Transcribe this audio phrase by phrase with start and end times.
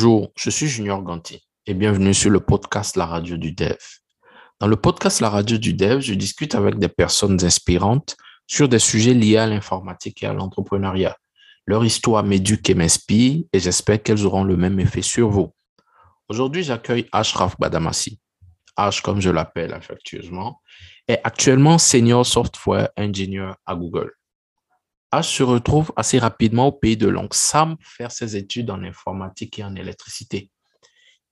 [0.00, 3.78] Bonjour, je suis Junior Ganti et bienvenue sur le podcast La Radio du Dev.
[4.60, 8.16] Dans le podcast La Radio du Dev, je discute avec des personnes inspirantes
[8.46, 11.16] sur des sujets liés à l'informatique et à l'entrepreneuriat.
[11.66, 15.52] Leur histoire m'éduque et m'inspire et j'espère qu'elles auront le même effet sur vous.
[16.28, 18.20] Aujourd'hui, j'accueille Ashraf Badamassi.
[18.76, 20.60] Ash, comme je l'appelle affectueusement,
[21.08, 24.12] est actuellement Senior Software Engineer à Google.
[25.10, 29.58] Ash se retrouve assez rapidement au pays de l'oncle Sam faire ses études en informatique
[29.58, 30.50] et en électricité.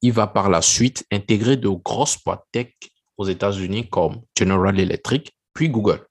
[0.00, 2.72] Il va par la suite intégrer de grosses boîtes tech
[3.18, 6.06] aux États-Unis comme General Electric, puis Google.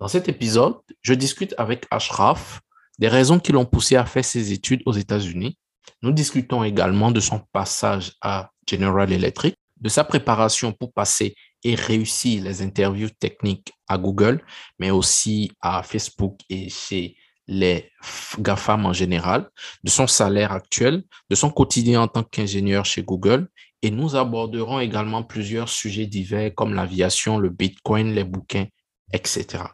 [0.00, 2.60] Dans cet épisode, je discute avec Ashraf
[2.98, 5.58] des raisons qui l'ont poussé à faire ses études aux États-Unis.
[6.02, 11.74] Nous discutons également de son passage à General Electric, de sa préparation pour passer et
[11.74, 14.44] réussir les interviews techniques à Google,
[14.78, 17.16] mais aussi à Facebook et chez
[17.48, 17.90] les
[18.38, 19.48] GAFAM en général,
[19.84, 23.48] de son salaire actuel, de son quotidien en tant qu'ingénieur chez Google.
[23.82, 28.66] Et nous aborderons également plusieurs sujets divers comme l'aviation, le Bitcoin, les bouquins,
[29.12, 29.64] etc.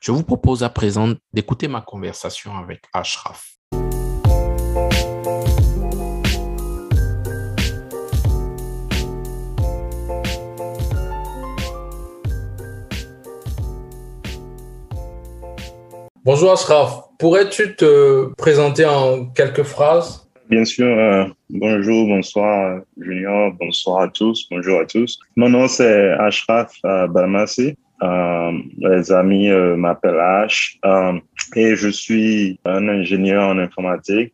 [0.00, 3.61] Je vous propose à présent d'écouter ma conversation avec Ashraf.
[16.24, 20.24] Bonjour Ashraf, pourrais-tu te présenter en quelques phrases?
[20.48, 25.18] Bien sûr, euh, bonjour, bonsoir Junior, bonsoir à tous, bonjour à tous.
[25.34, 27.74] Mon nom c'est Ashraf euh, Balmassi.
[28.04, 31.18] Euh, les amis euh, m'appellent H euh,
[31.56, 34.32] et je suis un ingénieur en informatique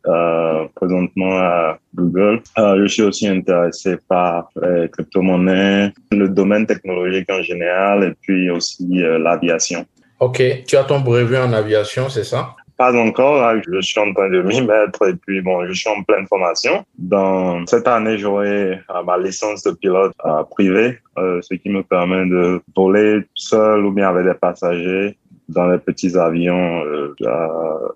[0.74, 2.42] présentement à Google.
[2.56, 8.86] je suis aussi intéressé par les crypto-monnaies, le domaine technologique en général et puis aussi
[9.18, 9.86] l'aviation.
[10.20, 12.56] Ok, tu as ton brevet en aviation, c'est ça?
[12.76, 16.02] Pas encore, je suis en train de m'y mettre et puis bon, je suis en
[16.02, 16.84] pleine formation.
[16.96, 21.82] Dans cette année, j'aurai euh, ma licence de pilote euh, privé, euh, ce qui me
[21.82, 25.16] permet de voler seul ou bien avec des passagers
[25.48, 26.84] dans les petits avions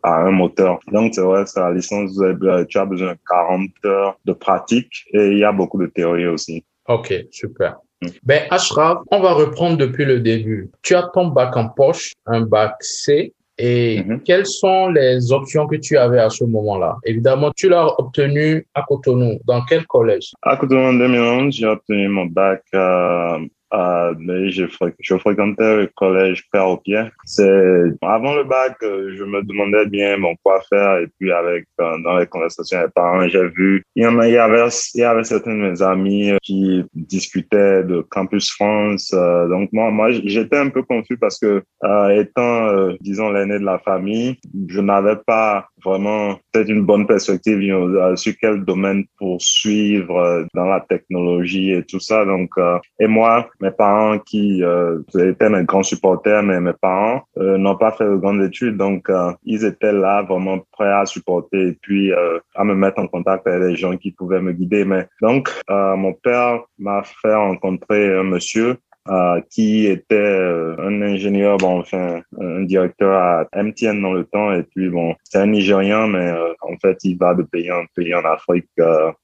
[0.03, 0.81] à, un moteur.
[0.91, 2.19] Donc, c'est vrai, c'est la licence,
[2.69, 6.27] tu as besoin de 40 heures de pratique et il y a beaucoup de théorie
[6.27, 6.65] aussi.
[6.89, 7.77] Ok, super.
[8.23, 10.71] Ben, Ashraf, on va reprendre depuis le début.
[10.83, 13.33] Tu as ton bac en poche, un bac C.
[13.59, 14.23] Et mhm.
[14.23, 16.97] quelles sont les options que tu avais à ce moment-là?
[17.05, 19.39] Évidemment, tu l'as obtenu à Cotonou.
[19.45, 20.33] Dans quel collège?
[20.43, 23.39] À Cotonou en 2011, j'ai obtenu mon bac euh,
[23.73, 24.65] euh, mais je,
[25.01, 27.05] je, fréquentais le collège Père au Pied.
[27.25, 31.67] C'est avant le bac, euh, je me demandais bien bon quoi faire et puis avec
[31.81, 34.39] euh, dans les conversations avec les parents, j'ai vu il y en a il y
[34.39, 39.11] avait il y avait certains de mes amis qui discutaient de Campus France.
[39.11, 41.63] donc moi moi j'étais un peu confus parce que
[42.13, 44.37] étant disons l'aîné de la famille,
[44.69, 47.61] je n'avais pas vraiment peut-être une bonne perspective
[48.17, 52.25] sur quel domaine poursuivre dans la technologie et tout ça.
[52.25, 52.51] Donc
[52.99, 57.77] et moi mes parents qui euh, étaient mes grands supporters, mais mes parents euh, n'ont
[57.77, 61.79] pas fait de grandes études, donc euh, ils étaient là vraiment prêts à supporter et
[61.81, 64.85] puis euh, à me mettre en contact avec des gens qui pouvaient me guider.
[64.85, 68.77] Mais donc mon père m'a fait rencontrer un monsieur
[69.09, 74.53] euh, qui était euh, un ingénieur, bon, enfin, un directeur à MTN dans le temps.
[74.53, 77.85] Et puis, bon, c'est un Nigérian, mais euh, en fait, il va de pays en
[77.95, 78.69] pays en Afrique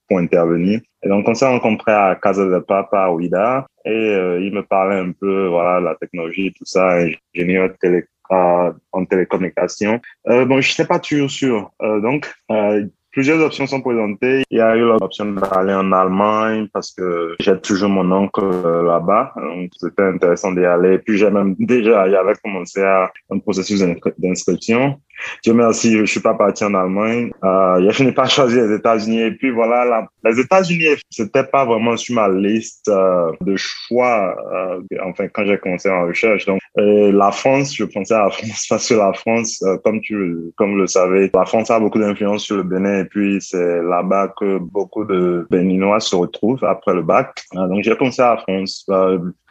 [0.08, 0.80] pour intervenir.
[1.02, 4.98] Et donc, on s'est rencontré à Casa de Papa, à Ouida, et il me parlait
[4.98, 6.98] un peu, voilà, la technologie, tout ça,
[7.34, 10.00] ingénieur télé en télécommunication.
[10.28, 11.70] Euh, bon, je sais pas toujours sûr.
[11.82, 12.86] Euh, donc, euh,
[13.18, 14.44] Plusieurs options sont présentées.
[14.48, 18.84] Il y a eu l'option d'aller en Allemagne parce que j'ai toujours mon oncle euh,
[18.84, 19.32] là-bas.
[19.34, 20.98] Donc, c'était intéressant d'y aller.
[20.98, 23.82] Puis, j'ai même déjà, j'avais commencé à un processus
[24.18, 25.00] d'inscription.
[25.42, 27.30] Dieu merci, je suis pas parti en Allemagne.
[27.44, 29.22] Euh, je n'ai pas choisi les États-Unis.
[29.22, 34.36] Et puis voilà, les États-Unis, c'était pas vraiment sur ma liste euh, de choix.
[34.52, 36.46] Euh, enfin, quand j'ai commencé en recherche.
[36.46, 40.52] Donc, la France, je pensais à la France parce que la France, euh, comme tu,
[40.56, 43.00] comme le savais, la France a beaucoup d'influence sur le Bénin.
[43.00, 47.44] Et puis c'est là-bas que beaucoup de Béninois se retrouvent après le bac.
[47.52, 48.86] donc j'ai pensé à la France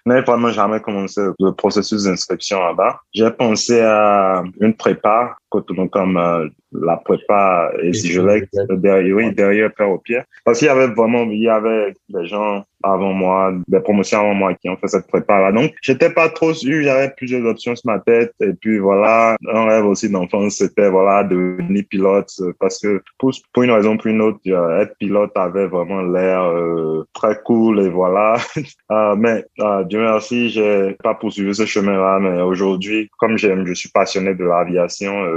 [0.08, 3.02] n'ai vraiment jamais commencé le processus d'inscription là-bas.
[3.14, 9.34] J'ai pensé à une prépa, comme euh, la prépa et si je l'ai derrière, oui,
[9.34, 10.20] derrière Père au pied.
[10.44, 14.34] Parce qu'il y avait vraiment, il y avait des gens avant moi, des promotions avant
[14.36, 15.52] moi qui ont fait cette prépa-là.
[15.52, 18.34] Donc, j'étais pas trop sûr, j'avais plusieurs options sur ma tête.
[18.40, 22.30] Et puis voilà, un rêve aussi d'enfance, c'était voilà, devenir pilote
[22.60, 26.44] parce que pour, pour une raison ou pour une autre, être pilote avait vraiment l'air
[26.44, 28.38] euh, très cool et voilà.
[28.92, 33.74] euh, mais euh, Dieu merci, j'ai pas poursuivi ce chemin-là, mais aujourd'hui, comme j'aime, je
[33.74, 35.37] suis passionné de l'aviation, euh,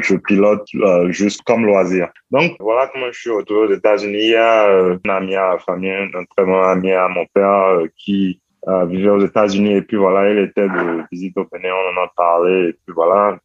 [0.00, 2.08] je pilote euh, juste comme loisir.
[2.30, 4.18] Donc voilà comment je suis autour aux États-Unis.
[4.18, 7.80] Il y a un ami à la famille, un très bon ami à mon père
[7.96, 8.40] qui
[8.86, 12.12] vivait aux États-Unis et puis voilà, il était de visite au Bénin, on en a
[12.14, 13.38] parlé et puis voilà,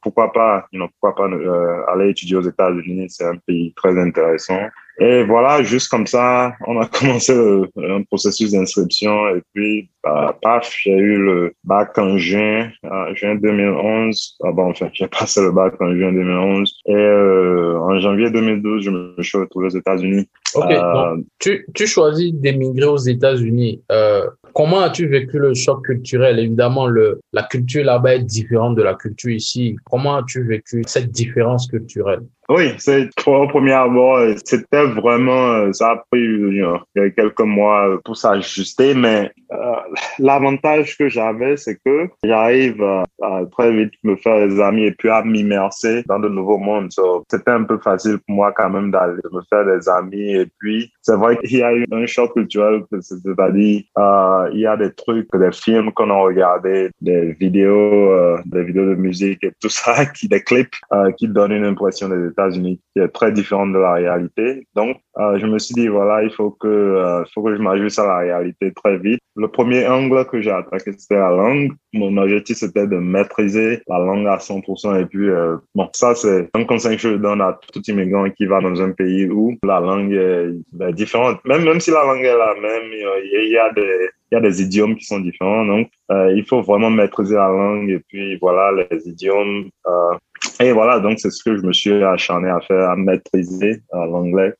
[0.00, 4.60] pourquoi pas, you pourquoi pas aller étudier aux États-Unis, c'est un pays très intéressant.
[5.00, 7.32] Et voilà, juste comme ça, on a commencé
[7.76, 12.70] un processus d'inscription et puis, bah, paf, j'ai eu le bac en juin,
[13.14, 14.38] juin 2011.
[14.42, 18.84] Ah bon, enfin, j'ai passé le bac en juin 2011 et euh, en janvier 2012,
[18.84, 20.28] je me suis retrouvé aux États-Unis.
[20.54, 23.82] Ok, euh, donc tu, tu choisis d'émigrer aux États-Unis.
[23.92, 26.38] Euh, comment as-tu vécu le choc culturel?
[26.40, 29.76] Évidemment, le, la culture là-bas est différente de la culture ici.
[29.84, 32.22] Comment as-tu vécu cette différence culturelle?
[32.50, 36.78] Oui, c'est au premier abord, c'était vraiment, euh, ça a pris you
[37.16, 39.56] quelques mois pour s'ajuster, mais euh,
[40.18, 42.82] l'avantage que j'avais, c'est que j'arrive
[43.22, 46.90] à, très vite me faire des amis et puis à m'immerser dans de nouveaux mondes.
[47.30, 50.90] c'était un peu facile pour moi quand même d'aller me faire des amis et puis
[51.02, 54.92] c'est vrai qu'il y a eu un choc culturel, c'est-à-dire euh, il y a des
[54.92, 59.70] trucs, des films qu'on a regardés, des vidéos, euh, des vidéos de musique et tout
[59.70, 63.78] ça, qui des clips euh, qui donnent une impression des Qui est très différente de
[63.78, 64.66] la réalité.
[64.76, 67.98] Donc, euh, je me suis dit, voilà, il faut que, euh, faut que je m'ajuste
[67.98, 69.18] à la réalité très vite.
[69.34, 71.72] Le premier angle que j'ai attaqué, c'était la langue.
[71.92, 75.00] Mon objectif, c'était de maîtriser la langue à 100%.
[75.00, 78.46] Et puis, euh, bon, ça, c'est un conseil que je donne à tout immigrant qui
[78.46, 81.44] va dans un pays où la langue est, différente.
[81.44, 84.40] Même, même si la langue est la même, il y a des, il y a
[84.40, 85.64] des idiomes qui sont différents.
[85.64, 89.70] Donc, il faut vraiment maîtriser la langue et puis voilà, les idiomes.
[90.60, 94.06] Et voilà, donc c'est ce que je me suis acharné à faire, à maîtriser euh,
[94.06, 94.54] l'anglais.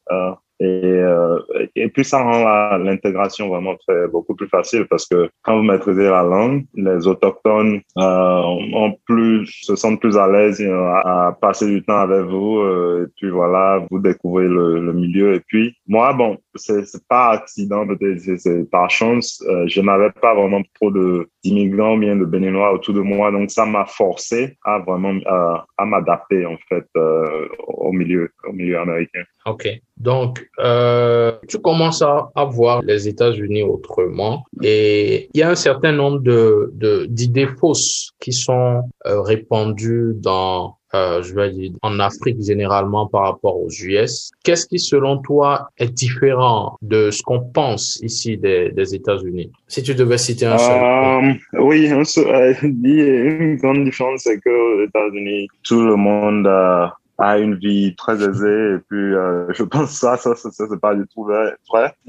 [0.61, 1.39] Et, euh,
[1.77, 6.05] et puis ça rend l'intégration vraiment très, beaucoup plus facile parce que quand vous maîtrisez
[6.05, 10.61] la langue, les autochtones euh, ont plus, se sentent plus à l'aise
[11.05, 12.59] à, passer du temps avec vous.
[12.59, 15.35] Euh, et puis voilà, vous découvrez le, le milieu.
[15.35, 19.43] Et puis moi, bon, c'est pas accident, peut-être c'est par chance.
[19.49, 23.51] Euh, je n'avais pas vraiment trop de d'immigrants bien de béninois autour de moi, donc
[23.51, 29.23] ça m'a forcé à vraiment à m'adapter en fait euh, au milieu au milieu américain.
[29.49, 29.69] Ok.
[29.97, 35.57] Donc, euh, tu commences à, à voir les États-Unis autrement et il y a un
[35.57, 42.01] certain nombre de d'idées fausses qui sont euh, répandues dans euh, je vais dire, en
[42.01, 44.31] Afrique généralement par rapport aux US.
[44.43, 49.53] Qu'est-ce qui, selon toi, est différent de ce qu'on pense ici des, des États-Unis?
[49.67, 50.83] Si tu devais citer un seul.
[50.83, 57.57] Euh, oui, seul, une grande différence, c'est qu'aux États-Unis, tout le monde a a une
[57.57, 58.75] vie très aisée.
[58.75, 61.55] Et puis euh, je pense ça ça ça, ça c'est pas du tout vrai,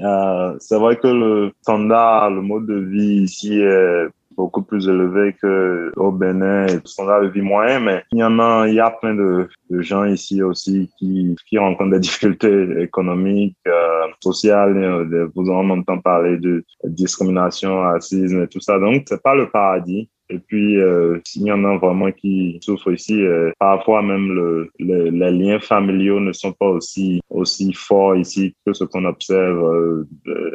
[0.00, 5.34] Euh, c'est vrai que le standard le mode de vie ici est beaucoup plus élevé
[5.42, 8.80] que au Bénin tout standard de vie moyen mais il y en a il y
[8.80, 14.76] a plein de, de gens ici aussi qui qui rencontrent des difficultés économiques euh, sociales.
[14.76, 18.78] Euh, vous en entendez parler de discrimination racisme et tout ça.
[18.78, 22.92] Donc c'est pas le paradis et puis, euh, s'il y en a vraiment qui souffrent
[22.92, 28.16] ici, euh, parfois même le, le, les liens familiaux ne sont pas aussi aussi forts
[28.16, 30.06] ici que ce qu'on observe euh,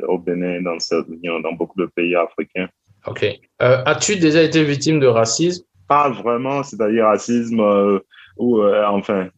[0.07, 0.77] au Bénin, dans,
[1.41, 2.69] dans beaucoup de pays africains.
[3.05, 3.23] Ok.
[3.61, 5.65] Euh, As-tu déjà été victime de racisme?
[5.87, 7.99] Pas vraiment, c'est-à-dire racisme euh,
[8.37, 9.29] ou enfin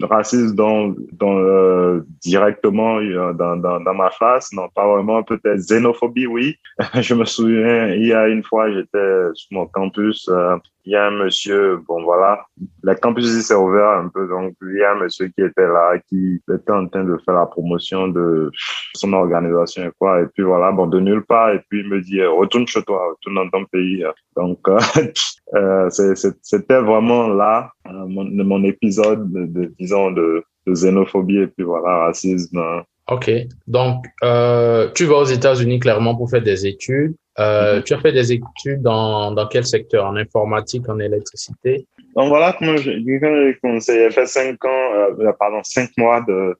[0.00, 3.00] racisme dans, dans euh, directement
[3.34, 6.56] dans, dans, dans, ma face, non pas vraiment, peut-être xénophobie, oui.
[6.94, 10.56] je me souviens, il y a une fois, j'étais sur mon campus, euh,
[10.86, 12.46] il y a un monsieur, bon voilà,
[12.84, 15.98] le campus s'est ouvert un peu, donc il y a un monsieur qui était là,
[16.08, 18.52] qui était en train de faire la promotion de
[18.94, 22.00] son organisation et quoi, et puis voilà, bon, de nulle part, et puis il me
[22.00, 24.04] dit, retourne chez toi, retourne dans ton pays.
[24.36, 25.90] Donc, euh,
[26.42, 32.60] c'était vraiment là, mon, mon épisode de, disons, de, de, xénophobie et puis voilà, racisme.
[33.08, 33.30] Ok,
[33.68, 37.14] donc euh, tu vas aux États-Unis clairement pour faire des études.
[37.38, 37.82] Euh, mm-hmm.
[37.84, 40.06] Tu as fait des études dans, dans quel secteur?
[40.06, 41.86] En informatique, en électricité?
[42.16, 46.56] Donc voilà, comment j'ai commencé, j'ai fait cinq ans, euh, pardon, cinq mois de,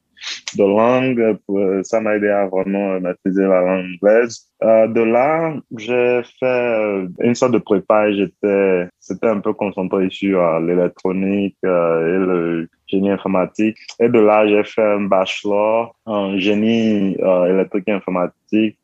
[0.56, 1.38] de langue.
[1.84, 4.46] ça m'a aidé à vraiment maîtriser la langue anglaise.
[4.62, 8.10] Euh, de là, j'ai fait euh, une sorte de prépa.
[8.12, 13.76] J'étais, c'était un peu concentré sur euh, l'électronique euh, et le génie informatique.
[14.00, 17.16] Et de là, j'ai fait un bachelor en génie
[17.48, 18.78] électrique et informatique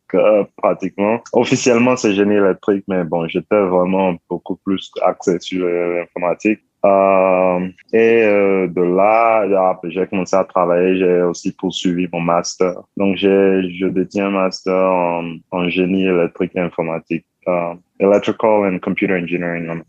[0.57, 1.23] pratiquement.
[1.33, 6.61] Officiellement, c'est génie électrique, mais bon, j'étais vraiment beaucoup plus axé sur l'informatique.
[6.85, 10.99] Euh, et euh, de là, j'ai commencé à travailler.
[10.99, 12.75] J'ai aussi poursuivi mon master.
[12.97, 19.15] Donc, je détiens un master en, en génie électrique et informatique, uh, electrical and computer
[19.15, 19.81] engineering en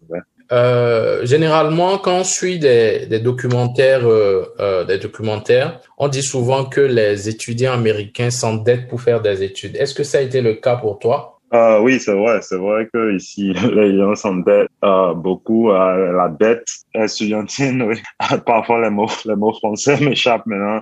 [0.51, 6.65] euh, généralement, quand on suit des, des documentaires, euh, euh, des documentaires, on dit souvent
[6.65, 9.75] que les étudiants américains s'endettent pour faire des études.
[9.77, 11.32] Est-ce que ça a été le cas pour toi?
[11.53, 12.41] Euh, oui, c'est vrai.
[12.41, 17.83] C'est vrai que ici, les gens s'endettent euh, beaucoup à la dette estudiantine.
[17.83, 18.01] Oui.
[18.45, 20.81] Parfois, les mots, les mots français m'échappent maintenant.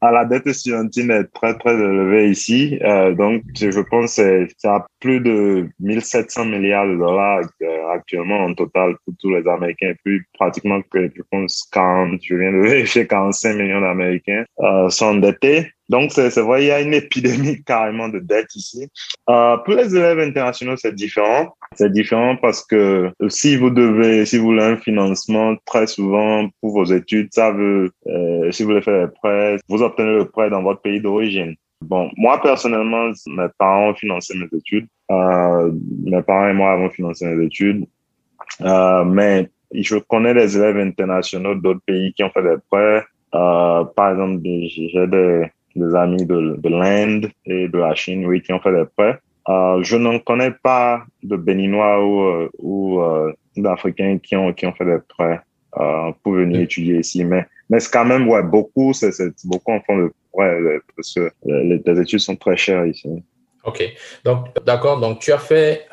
[0.00, 2.78] À la dette estudiantine est très, très élevée ici.
[2.82, 8.44] Euh, donc, je pense que c'est à plus de 1700 milliards de dollars euh, actuellement
[8.44, 9.90] en total pour tous les Américains.
[9.90, 15.06] Et puis, pratiquement, je pense 40, je viens de vérifier 45 millions d'Américains euh, sont
[15.06, 15.70] endettés.
[15.88, 18.88] Donc, c'est vrai, il y a une épidémie carrément de dette ici.
[19.28, 21.54] Euh, pour les élèves internationaux, c'est différent.
[21.76, 26.72] C'est différent parce que si vous devez, si vous voulez un financement, très souvent pour
[26.72, 30.50] vos études, ça veut, euh, si vous voulez faire des prêts, vous obtenez le prêt
[30.50, 31.54] dans votre pays d'origine.
[31.82, 34.86] Bon, moi personnellement, mes parents ont financé mes études.
[35.10, 35.70] Euh,
[36.02, 37.84] mes parents et moi avons financé mes études.
[38.62, 43.04] Euh, mais je connais des élèves internationaux d'autres pays qui ont fait des prêts.
[43.34, 48.42] Euh, par exemple, j'ai des, des amis de, de l'Inde et de la Chine, oui,
[48.42, 49.18] qui ont fait des prêts.
[49.48, 54.66] Euh, je n'en connais pas de Béninois ou, euh, ou euh, d'Africains qui ont, qui
[54.66, 55.40] ont fait des prêts
[55.78, 59.10] euh, pour venir étudier ici, mais, mais c'est quand même, ouais, beaucoup, c'est,
[59.44, 60.58] beaucoup en font de prêts
[60.96, 63.08] parce que les, les études sont très chères ici.
[63.64, 63.82] Ok,
[64.24, 65.86] donc d'accord, donc tu as fait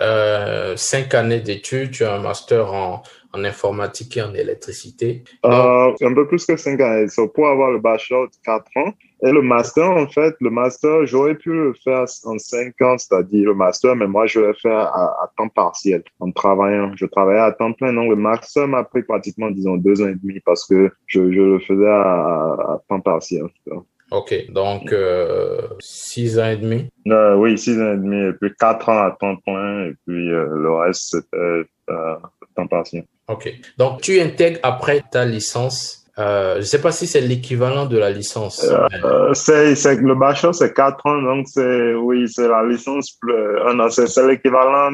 [0.75, 3.01] cinq années d'études, tu as un master en,
[3.33, 5.23] en informatique et en électricité.
[5.45, 8.93] Euh, un peu plus que cinq années, so, pour avoir le bachelor quatre ans.
[9.23, 13.49] Et le master, en fait, le master, j'aurais pu le faire en cinq ans, c'est-à-dire
[13.49, 16.91] le master, mais moi, je l'ai fait à, à, temps partiel, en travaillant.
[16.95, 20.15] Je travaillais à temps plein, donc le master m'a pris pratiquement, disons, deux ans et
[20.15, 23.43] demi parce que je, je le faisais à, à temps partiel.
[24.11, 26.89] Ok, donc euh, six ans et demi?
[27.07, 30.31] Euh, oui, six ans et demi, et puis quatre ans à temps plein, et puis
[30.31, 32.15] euh, le reste, c'était euh,
[32.55, 33.05] temps partiel.
[33.29, 37.85] Ok, donc tu intègres après ta licence euh, je ne sais pas si c'est l'équivalent
[37.85, 38.65] de la licence.
[38.65, 43.17] Euh, c'est, c'est, le bachelor, c'est quatre ans, donc c'est, oui, c'est la licence,
[43.65, 43.89] un an.
[43.89, 44.91] C'est, l'équivalent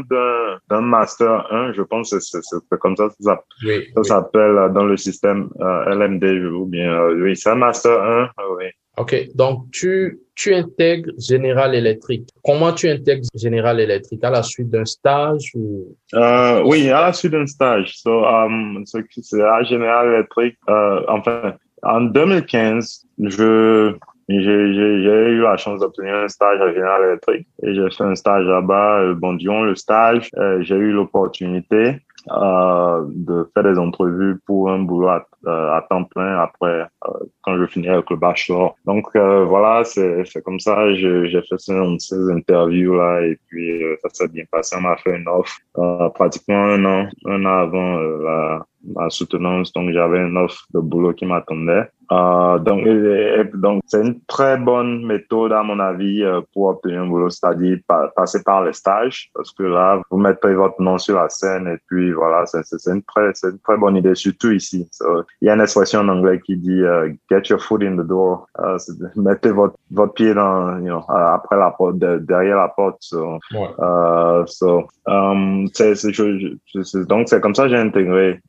[0.69, 4.05] d'un, master 1, je pense, c'est, comme ça, ça, oui, ça oui.
[4.05, 8.65] s'appelle dans le système euh, LMD, ou bien, oui, c'est un master 1, oui.
[8.98, 12.27] Ok, donc tu, tu intègres General Electric.
[12.44, 14.24] Comment tu intègres General Electric?
[14.24, 15.96] À la suite d'un stage ou?
[16.16, 17.94] Euh, Oui, à la suite d'un stage.
[17.98, 20.58] So, um, c'est à General Electric.
[20.68, 23.94] Euh, enfin, en 2015, je
[24.30, 28.46] j'ai, eu la chance d'obtenir un stage à General Electric et j'ai fait un stage
[28.46, 29.13] là-bas.
[29.13, 34.79] Bon, durant le stage, euh, j'ai eu l'opportunité euh, de faire des entrevues pour un
[34.79, 38.75] boulot à, euh, à temps plein après euh, quand je finis avec le bachelor.
[38.86, 40.93] Donc euh, voilà, c'est comme ça.
[40.93, 44.75] J'ai j'ai fait ces, ces interviews là et puis euh, ça s'est bien passé.
[44.77, 45.57] On m'a fait une offre
[46.13, 48.65] pratiquement un an, un an avant la,
[48.96, 49.74] la soutenance.
[49.74, 51.89] Donc j'avais une offre de boulot qui m'attendait.
[52.12, 56.67] Euh, donc, et, et, donc c'est une très bonne méthode à mon avis euh, pour
[56.67, 60.82] obtenir un boulot, c'est-à-dire pa passer par les stages, parce que là vous mettez votre
[60.82, 64.15] nom sur la scène et puis voilà, c'est une très c'est une très bonne idée,
[64.15, 64.88] surtout ici.
[64.91, 67.98] So, il y a une expression en anglais qui dit uh, "get your foot in
[67.98, 68.77] the door", uh,
[69.17, 72.98] mettez votre votre pied dans, you know, après la porte, de, derrière la porte.
[73.01, 73.67] So, ouais.
[73.79, 75.94] uh, so um, c'est
[77.10, 78.39] donc c'est comme ça que j'ai intégré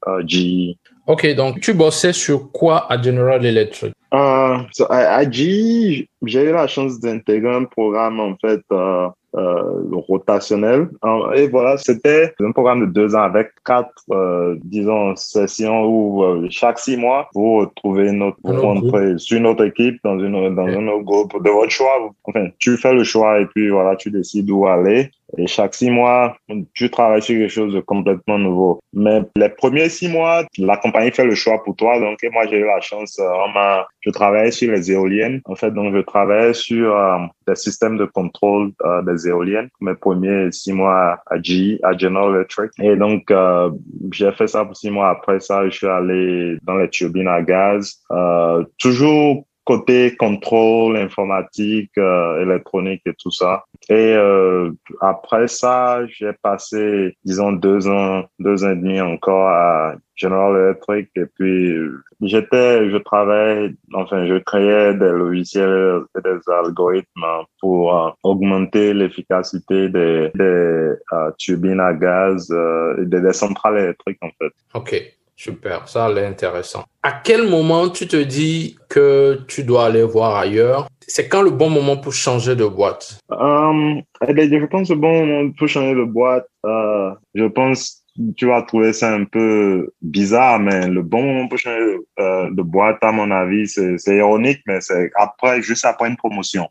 [1.06, 3.94] Ok, donc tu bossais sur quoi à General Electric?
[4.12, 10.88] Uh, so à, j'ai eu la chance d'intégrer un programme en fait uh, uh, rotationnel.
[11.34, 16.46] Et voilà, c'était un programme de deux ans avec quatre, euh, disons, sessions où euh,
[16.50, 20.76] chaque six mois, vous retrouvez notre, vous rentrez sur notre équipe dans une dans okay.
[20.76, 22.10] un autre groupe de votre choix.
[22.24, 25.10] Enfin, tu fais le choix et puis voilà, tu décides où aller.
[25.36, 26.36] Et chaque six mois,
[26.74, 28.80] tu travailles sur quelque chose de complètement nouveau.
[28.94, 32.00] Mais les premiers six mois, la compagnie fait le choix pour toi.
[32.00, 33.18] Donc, moi, j'ai eu la chance.
[33.18, 35.40] Euh, on m'a, je travaillais sur les éoliennes.
[35.44, 39.68] En fait, donc, je travaillais sur euh, des systèmes de contrôle euh, des éoliennes.
[39.80, 42.70] Mes premiers six mois à GE, à General Electric.
[42.80, 43.70] Et donc, euh,
[44.12, 45.10] j'ai fait ça pour six mois.
[45.10, 47.98] Après ça, je suis allé dans les turbines à gaz.
[48.10, 53.64] Euh, toujours côté contrôle informatique, euh, électronique et tout ça.
[53.90, 54.70] Et euh,
[55.02, 61.10] après ça, j'ai passé, disons, deux ans, deux ans et demi encore à General Electric.
[61.16, 61.76] Et puis,
[62.22, 67.26] j'étais, je travaillais, enfin, je créais des logiciels et des algorithmes
[67.60, 72.50] pour euh, augmenter l'efficacité des, des euh, turbines à gaz
[72.98, 74.52] et des, des centrales électriques, en fait.
[74.72, 75.17] OK.
[75.38, 76.82] Super, ça l'air intéressant.
[77.04, 80.88] À quel moment tu te dis que tu dois aller voir ailleurs?
[81.06, 83.20] C'est quand le bon moment pour changer de boîte?
[83.30, 88.02] Um, Je pense le bon moment pour changer de boîte, uh, je pense
[88.36, 92.62] tu vas trouver ça un peu bizarre, mais le bon moment pour changer euh, de
[92.62, 96.66] boîte, à mon avis, c'est ironique, mais c'est après, juste après une promotion.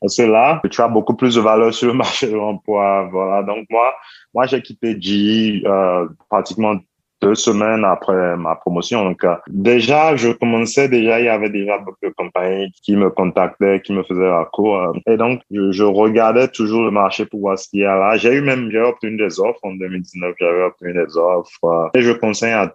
[0.00, 3.10] Parce que tu as beaucoup plus de valeur sur le marché de l'emploi.
[3.12, 3.42] Voilà.
[3.42, 3.92] Donc, moi,
[4.32, 6.76] moi, j'ai quitté G euh, pratiquement
[7.22, 9.04] deux semaines après ma promotion.
[9.04, 13.10] Donc, euh, déjà, je commençais déjà, il y avait déjà beaucoup de compagnies qui me
[13.10, 14.76] contactaient, qui me faisaient la cour.
[14.76, 14.92] Euh.
[15.06, 18.16] et donc, je, regardais toujours le marché pour voir ce qu'il y a là.
[18.16, 21.64] J'ai eu même, j'ai obtenu des offres en 2019, j'avais obtenu des offres.
[21.64, 21.88] Euh.
[21.94, 22.74] et je conseille à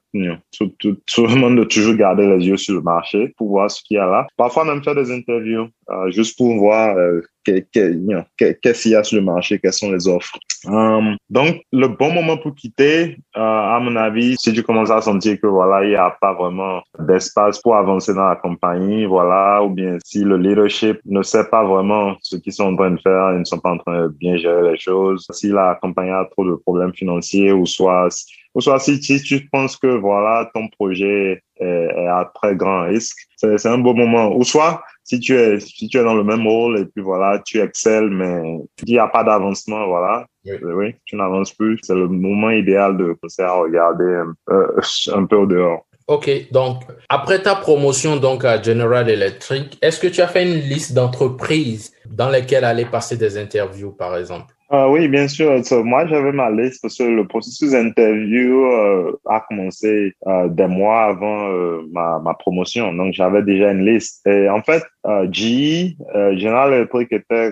[0.58, 3.70] tout, tout, tout, le monde de toujours garder les yeux sur le marché pour voir
[3.70, 4.28] ce qu'il y a là.
[4.38, 5.68] Parfois même faire des interviews,
[6.10, 6.96] juste pour voir
[7.44, 10.38] qu'est-ce qu'il y a sur le marché, quelles sont les offres.
[10.68, 15.02] Um, donc, le bon moment pour quitter, uh, à mon avis, si tu commences à
[15.02, 19.64] sentir que voilà, il n'y a pas vraiment d'espace pour avancer dans la compagnie, voilà,
[19.64, 23.00] ou bien si le leadership ne sait pas vraiment ce qu'ils sont en train de
[23.00, 26.12] faire, ils ne sont pas en train de bien gérer les choses, si la compagnie
[26.12, 28.10] a trop de problèmes financiers, ou soit,
[28.54, 33.18] ou soit si, si tu penses que voilà, ton projet est à très grand risque,
[33.38, 34.36] c'est un bon moment.
[34.36, 37.40] Ou soit, si tu es, si tu es dans le même rôle et puis voilà,
[37.46, 40.26] tu excelles, mais il n'y a pas d'avancement, voilà.
[40.46, 40.96] Oui.
[41.06, 41.78] tu n'avances plus.
[41.84, 44.82] C'est le moment idéal de commencer à regarder euh,
[45.14, 45.86] un peu au dehors.
[46.08, 50.60] Ok, donc après ta promotion donc à General Electric, est-ce que tu as fait une
[50.60, 54.54] liste d'entreprises dans lesquelles aller passer des interviews, par exemple?
[54.74, 55.62] Uh, oui, bien sûr.
[55.84, 61.08] moi, j'avais ma liste parce que le processus d'interview euh, a commencé euh, des mois
[61.08, 62.94] avant euh, ma, ma, promotion.
[62.94, 64.26] Donc, j'avais déjà une liste.
[64.26, 64.82] Et en fait,
[65.30, 65.98] GE,
[66.38, 67.52] General Electric était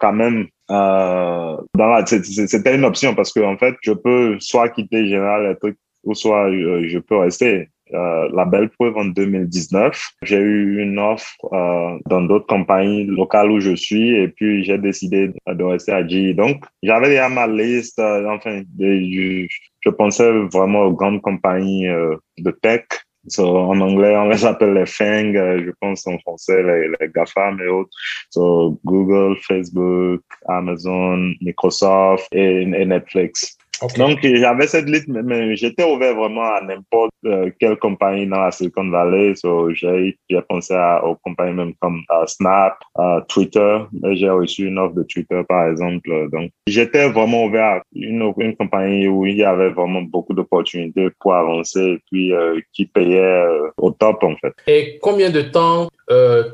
[0.00, 2.04] quand même dans la...
[2.04, 6.50] C'était une option parce que en fait, je peux soit quitter General Electric ou soit
[6.50, 7.68] je peux rester.
[7.94, 10.10] Euh, la belle preuve en 2019.
[10.22, 14.78] J'ai eu une offre euh, dans d'autres compagnies locales où je suis et puis j'ai
[14.78, 16.34] décidé de rester à GE.
[16.34, 22.50] Donc, j'avais déjà ma liste, euh, enfin, je, pensais vraiment aux grandes compagnies euh, de
[22.50, 22.86] tech.
[23.28, 27.68] So, en anglais, on les appelle les FANG, je pense en français, les, GAFAM et
[27.68, 27.90] autres.
[28.30, 33.56] So, Google, Facebook, Amazon, Microsoft et Netflix.
[33.96, 38.50] Donc, j'avais cette liste, mais, j'étais ouvert vraiment à n'importe euh, quelle compagnie dans la
[38.50, 39.34] Silicon Valley.
[39.34, 40.16] So, j'ai
[40.48, 43.78] pensé à, aux compagnies même comme euh, Snap, euh, Twitter.
[44.12, 46.08] J'ai reçu une offre de Twitter, par exemple.
[46.32, 51.08] Donc, j'étais vraiment ouvert à une, une compagnie où il y avait vraiment beaucoup d'opportunités
[51.20, 52.32] pour avancer et puis
[52.72, 53.44] qui payait
[53.76, 54.54] au top, en fait.
[54.66, 55.88] Et combien de temps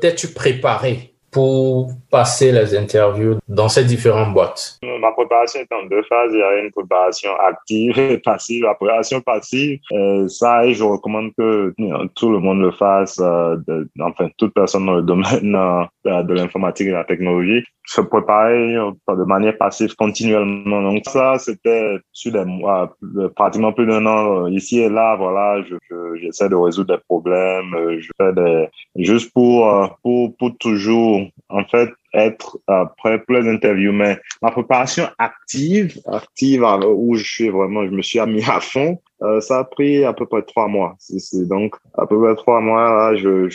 [0.01, 1.12] t'es-tu préparé?
[1.33, 6.31] Pour passer les interviews dans ces différentes boîtes Ma préparation est en deux phases.
[6.31, 8.63] Il y a une préparation active et passive.
[8.63, 11.73] La préparation passive, euh, ça, je recommande que
[12.15, 13.57] tout le monde le fasse, euh,
[13.99, 18.75] enfin, toute personne dans le domaine euh, de l'informatique et de la technologie, se préparer
[18.75, 20.81] de manière passive continuellement.
[20.81, 22.95] Donc ça, c'était sur des mois,
[23.35, 25.75] pratiquement plus d'un an, ici et là, voilà, je,
[26.21, 31.89] j'essaie de résoudre des problèmes, je fais des, juste pour, pour, pour toujours en fait,
[32.13, 33.91] être euh, prêt pour les interviews.
[33.91, 38.99] Mais ma préparation active, active où je suis vraiment, je me suis mis à fond,
[39.23, 40.95] euh, ça a pris à peu près trois mois.
[40.99, 43.15] C'est donc à peu près trois mois.
[43.15, 43.49] Je,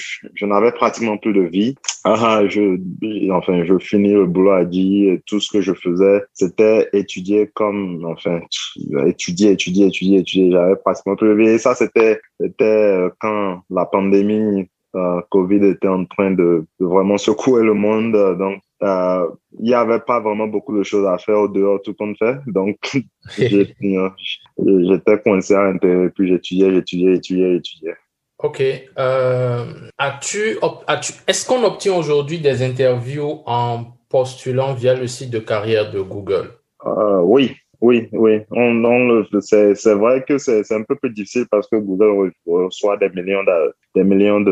[0.45, 1.75] n'avais pratiquement plus de vie.
[2.05, 2.79] Ah, je,
[3.31, 7.51] enfin, je finis le boulot à dire et tout ce que je faisais, c'était étudier
[7.53, 8.41] comme, enfin,
[9.07, 10.51] étudier, étudier, étudier, étudier.
[10.53, 11.49] J'avais pratiquement plus de vie.
[11.49, 16.87] Et ça, c'était, c'était euh, quand la pandémie euh, Covid était en train de, de,
[16.87, 18.13] vraiment secouer le monde.
[18.39, 21.95] Donc, euh, il n'y avait pas vraiment beaucoup de choses à faire au dehors, tout
[21.95, 22.37] compte fait.
[22.47, 22.79] Donc,
[23.37, 27.95] j'étais coincé à l'intérieur, puis j'étudiais, j'étudiais, j'étudiais, j'étudiais.
[28.43, 28.63] Ok.
[28.99, 29.65] Euh,
[29.99, 35.91] as-tu, as-tu, est-ce qu'on obtient aujourd'hui des interviews en postulant via le site de carrière
[35.91, 36.53] de Google?
[36.87, 38.41] Euh, oui, oui, oui.
[38.51, 43.09] On, on c'est, vrai que c'est, un peu plus difficile parce que Google reçoit des
[43.11, 44.45] millions, de, des millions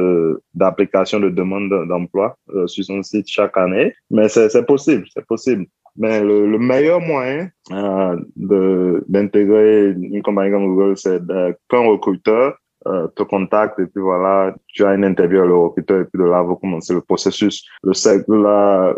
[0.54, 3.94] d'applications de demandes d'emploi euh, sur son site chaque année.
[4.10, 5.66] Mais c'est, possible, c'est possible.
[5.96, 11.20] Mais le, le meilleur moyen euh, de, d'intégrer une compagnie comme Google, c'est
[11.68, 16.00] qu'un recruteur euh, te contacte et puis voilà, tu as une interview avec le recruteur
[16.00, 17.64] et puis de là, vous commencez le processus.
[17.82, 17.92] Le,
[18.42, 18.94] la,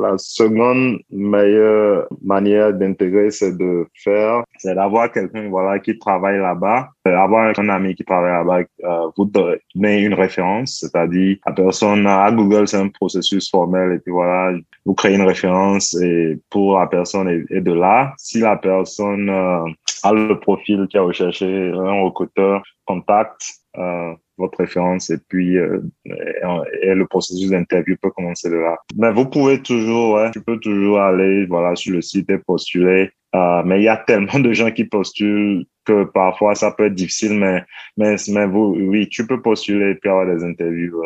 [0.00, 6.90] la seconde meilleure manière d'intégrer, c'est de faire, c'est d'avoir quelqu'un, voilà, qui travaille là-bas,
[7.06, 12.06] euh, avoir un ami qui travaille là-bas, euh, vous donnez une référence, c'est-à-dire la personne
[12.06, 16.78] à Google, c'est un processus formel et puis voilà, vous créez une référence et pour
[16.78, 19.64] la personne et, de là, si la personne euh,
[20.02, 23.31] a le profil qui a recherché un recruteur, contacte
[23.78, 28.76] euh, votre référence et puis euh, et, le processus d'interview peut commencer de là.
[28.96, 33.10] Mais vous pouvez toujours, ouais, tu peux toujours aller voilà sur le site et postuler.
[33.34, 36.94] Euh, mais il y a tellement de gens qui postulent que parfois ça peut être
[36.94, 37.64] difficile, mais,
[37.96, 41.02] mais, mais vous, oui, tu peux postuler et puis avoir des interviews.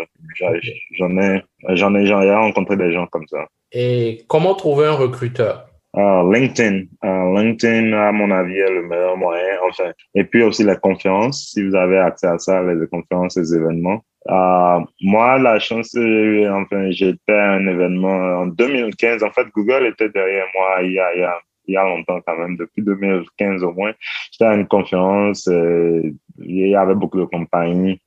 [0.98, 3.46] J'en ai, j'en ai, j'en ai rencontré des gens comme ça.
[3.72, 5.65] Et comment trouver un recruteur?
[5.96, 6.88] Uh, LinkedIn.
[7.02, 9.58] Uh, LinkedIn, à mon avis, est le meilleur moyen.
[9.68, 13.54] Enfin, et puis aussi les conférences, si vous avez accès à ça, les conférences, les
[13.54, 14.04] événements.
[14.28, 19.22] Uh, moi, la chance, enfin, j'étais à un événement en 2015.
[19.22, 21.84] En fait, Google était derrière moi il y a, il y a, il y a
[21.84, 23.92] longtemps quand même, depuis 2015 au moins.
[24.32, 26.02] J'étais à une conférence, euh,
[26.38, 28.00] il y avait beaucoup de compagnies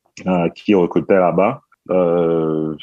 [0.55, 1.61] qui recrutaient là-bas.
[1.89, 2.75] Euh,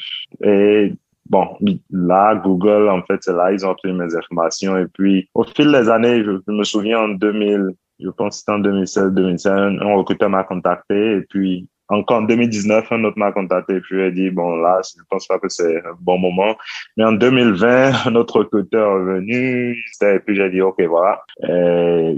[0.43, 0.91] et
[1.29, 1.47] bon,
[1.91, 4.77] là, Google, en fait, c'est là, ils ont pris mes informations.
[4.77, 8.51] Et puis, au fil des années, je, me souviens en 2000, je pense que c'était
[8.51, 13.31] en 2016, 2017, un recruteur m'a contacté et puis encore en 2019, un autre m'a
[13.31, 16.55] contacté et puis ai dit, bon, là, je pense pas que c'est un bon moment.
[16.97, 21.23] Mais en 2020, un autre recruteur est venu et puis j'ai dit, OK, voilà,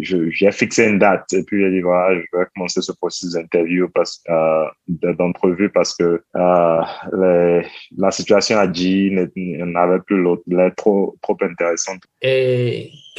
[0.01, 3.89] j'ai fixé une date et puis j'ai dit, voilà, je vais commencer ce processus d'interview
[3.89, 7.61] parce, euh, d'entrevue parce que euh,
[7.97, 12.01] la situation à G n'avait plus l'autre, elle trop, trop intéressante.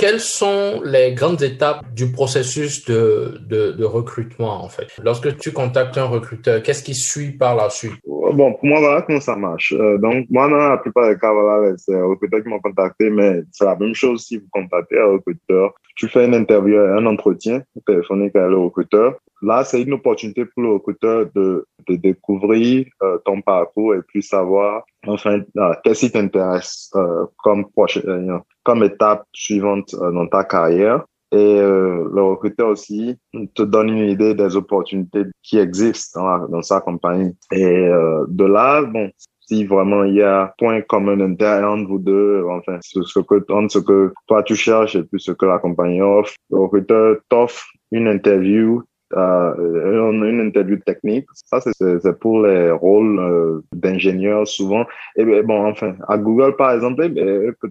[0.00, 4.88] Quelles sont les grandes étapes du processus de, de, de, recrutement, en fait?
[5.04, 8.00] Lorsque tu contactes un recruteur, qu'est-ce qui suit par la suite?
[8.06, 9.74] Bon, pour moi, voilà comment ça marche.
[9.76, 13.10] Euh, donc, moi, dans la plupart des cas, voilà, c'est un recruteur qui m'a contacté,
[13.10, 15.74] mais c'est la même chose si vous contactez un recruteur.
[15.96, 19.16] Tu fais une interview, un entretien téléphonique avec le recruteur.
[19.42, 24.22] Là, c'est une opportunité pour le recruteur de, de découvrir euh, ton parcours et puis
[24.22, 31.04] savoir, enfin, euh, qu'est-ce qui t'intéresse euh, comme prochaine, comme étape suivante dans ta carrière.
[31.32, 33.16] Et le recruteur aussi
[33.54, 37.36] te donne une idée des opportunités qui existent dans, sa compagnie.
[37.52, 37.88] Et
[38.26, 39.12] de là, bon,
[39.50, 43.78] si vraiment il y a point commun entre vous deux, enfin, ce que, entre ce
[43.78, 48.08] que toi tu cherches et puis ce que la compagnie offre, le recruteur t'offre une
[48.08, 48.82] interview
[49.16, 51.26] euh, une interview technique.
[51.34, 54.86] Ça, c'est pour les rôles euh, d'ingénieurs souvent.
[55.16, 57.08] Et bon, enfin, à Google, par exemple,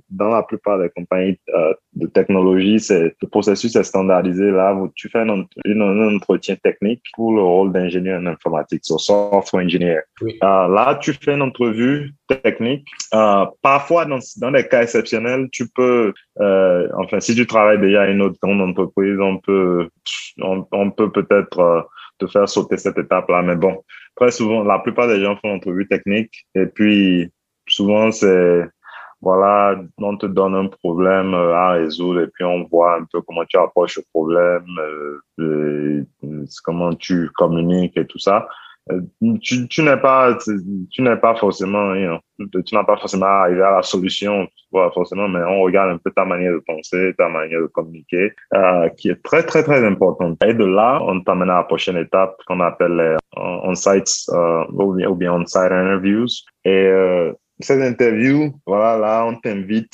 [0.09, 4.51] dans la plupart des compagnies euh, de technologie, c'est le processus est standardisé.
[4.51, 9.63] Là, tu fais un, un entretien technique pour le rôle d'ingénieur en informatique, sur software
[9.63, 10.01] engineer.
[10.23, 12.85] Euh, là, tu fais une entrevue technique.
[13.13, 18.03] Euh, parfois, dans, dans des cas exceptionnels, tu peux, euh, enfin, si tu travailles déjà
[18.03, 19.89] à une autre grande entreprise, on peut,
[20.41, 21.81] on, on peut peut-être euh,
[22.17, 23.41] te faire sauter cette étape-là.
[23.41, 23.83] Mais bon,
[24.15, 27.31] très souvent, la plupart des gens font entrevue technique et puis
[27.67, 28.67] souvent c'est
[29.21, 33.21] voilà, on te donne un problème euh, à résoudre et puis on voit un peu
[33.21, 34.65] comment tu approches le problème,
[35.39, 36.05] euh,
[36.63, 38.47] comment tu communiques et tout ça.
[38.91, 39.01] Euh,
[39.41, 40.37] tu, tu n'es pas,
[40.91, 41.93] tu n'es pas forcément,
[42.65, 46.11] tu n'as pas forcément arrivé à la solution, voilà, forcément, mais on regarde un peu
[46.11, 50.37] ta manière de penser, ta manière de communiquer, euh, qui est très, très, très importante.
[50.43, 55.15] Et de là, on t'amène à la prochaine étape qu'on appelle les on-site euh, ou
[55.15, 56.27] bien on-site interviews.
[56.65, 59.93] Et euh, cette interview, voilà, là, on t'invite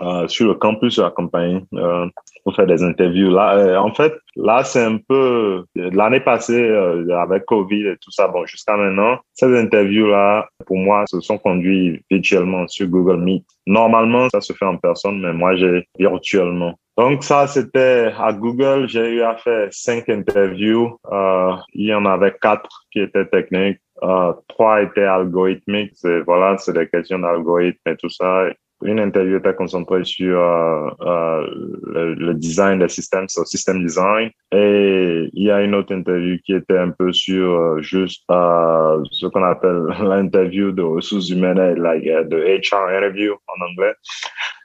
[0.00, 2.06] euh, sur le campus de la compagnie euh,
[2.44, 3.30] pour faire des interviews.
[3.30, 8.10] Là, euh, en fait, là, c'est un peu l'année passée euh, avec Covid et tout
[8.10, 8.28] ça.
[8.28, 13.44] Bon, jusqu'à maintenant, ces interviews-là, pour moi, se sont conduits virtuellement sur Google Meet.
[13.66, 16.74] Normalement, ça se fait en personne, mais moi, j'ai virtuellement.
[16.96, 18.88] Donc ça, c'était à Google.
[18.88, 20.96] J'ai eu à faire cinq interviews.
[21.12, 23.78] Euh, il y en avait quatre qui étaient techniques.
[24.02, 25.94] Euh, trois étaient algorithmiques.
[26.26, 28.48] Voilà, c'est des questions d'algorithme et tout ça
[28.82, 34.30] une interview était concentrée sur euh, euh, le, design des systèmes, sur système design.
[34.52, 39.02] Et il y a une autre interview qui était un peu sur euh, juste euh,
[39.10, 43.94] ce qu'on appelle l'interview de ressources humaines, like, de HR interview en anglais.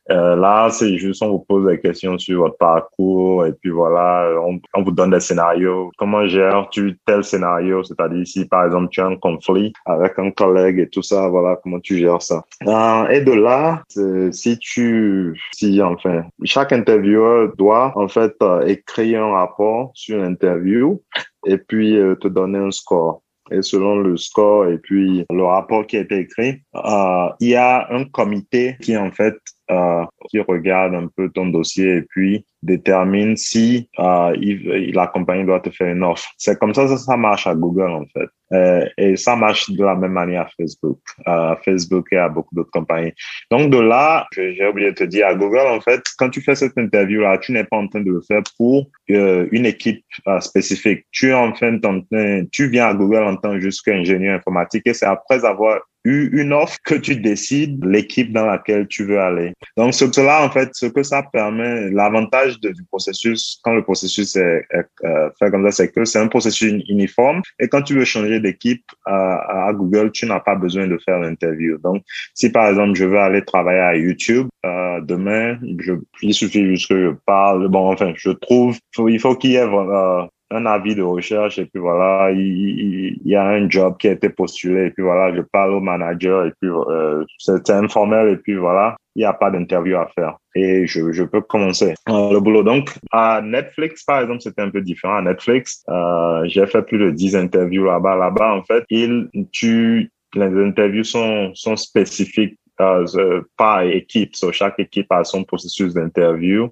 [0.10, 4.34] Euh, là, c'est juste, on vous pose des questions sur votre parcours et puis voilà,
[4.42, 5.92] on, vous donne des scénarios.
[5.98, 7.84] Comment gères-tu tel scénario?
[7.84, 11.58] C'est-à-dire si, par exemple, tu as un conflit avec un collègue et tout ça, voilà,
[11.64, 12.44] comment tu gères ça?
[12.68, 13.84] Euh, et de là,
[14.32, 21.02] si tu, si, enfin, chaque intervieweur doit, en fait, euh, écrire un rapport sur l'interview
[21.46, 25.86] et puis euh, te donner un score et selon le score et puis le rapport
[25.86, 29.36] qui a été écrit, euh, il y a un comité qui en fait
[29.72, 35.46] euh, qui regarde un peu ton dossier et puis détermine si euh, il, la compagnie
[35.46, 36.30] doit te faire une offre.
[36.38, 38.30] C'est comme ça que ça marche à Google en fait.
[38.54, 42.54] Euh, et ça marche de la même manière à Facebook, à Facebook et à beaucoup
[42.54, 43.14] d'autres compagnies.
[43.50, 46.56] Donc de là, j'ai oublié de te dire, à Google en fait, quand tu fais
[46.56, 50.06] cette interview là, tu n'es pas en train de le faire pour euh, une équipe
[50.28, 51.06] euh, spécifique.
[51.12, 51.80] Tu es en train,
[52.52, 56.96] tu viens à Google en tant qu'ingénieur informatique et c'est après avoir une offre que
[56.96, 59.54] tu décides l'équipe dans laquelle tu veux aller.
[59.78, 64.36] Donc, ce, cela, en fait, ce que ça permet, l'avantage du processus, quand le processus
[64.36, 64.66] est,
[65.06, 67.42] euh, fait comme ça, c'est que c'est un processus uniforme.
[67.60, 71.20] Et quand tu veux changer d'équipe à, à, Google, tu n'as pas besoin de faire
[71.20, 71.78] l'interview.
[71.78, 76.66] Donc, si par exemple, je veux aller travailler à YouTube, euh, demain, je, il suffit
[76.68, 77.68] juste que je parle.
[77.70, 81.66] Bon, enfin, je trouve, il faut qu'il y ait euh, un avis de recherche et
[81.66, 85.42] puis voilà, il, y a un job qui a été postulé et puis voilà, je
[85.42, 89.50] parle au manager et puis euh, c'est informel et puis voilà, il n'y a pas
[89.50, 92.64] d'interview à faire et je, je peux commencer euh, le boulot.
[92.64, 95.18] Donc à Netflix par exemple, c'était un peu différent.
[95.18, 98.16] À Netflix, euh, j'ai fait plus de 10 interviews là-bas.
[98.16, 104.36] Là-bas en fait, il, tu, les interviews sont, sont spécifiques euh, par équipe.
[104.36, 106.70] So, chaque équipe a son processus d'interview.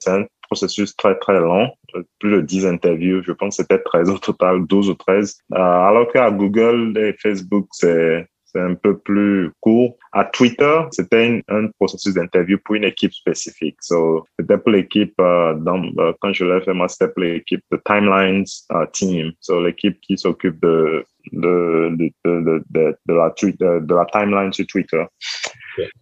[0.51, 1.71] Processus très, très long,
[2.19, 3.23] plus de 10 interviews.
[3.23, 5.37] Je pense que c'était 13 au total, 12 ou 13.
[5.53, 9.95] Euh, alors qu'à Google et Facebook, c'est c'est un peu plus court.
[10.11, 13.77] À Twitter, c'était un processus d'interview pour une équipe spécifique.
[13.79, 18.45] So, c'était pour l'équipe, euh, euh, quand je l'ai fait, c'était pour l'équipe de Timelines
[18.71, 19.31] uh, Team.
[19.39, 23.33] So, l'équipe qui s'occupe de, de, de, de, de, de, la,
[23.79, 25.03] de la timeline sur Twitter.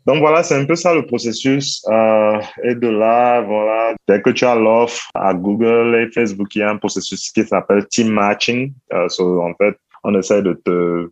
[0.06, 1.86] Donc voilà, c'est un peu ça le processus.
[1.90, 6.60] Euh, et de là, voilà, dès que tu as l'offre à Google et Facebook, il
[6.60, 8.74] y a un processus qui s'appelle team matching.
[8.94, 11.10] Euh, en fait, on essaie de te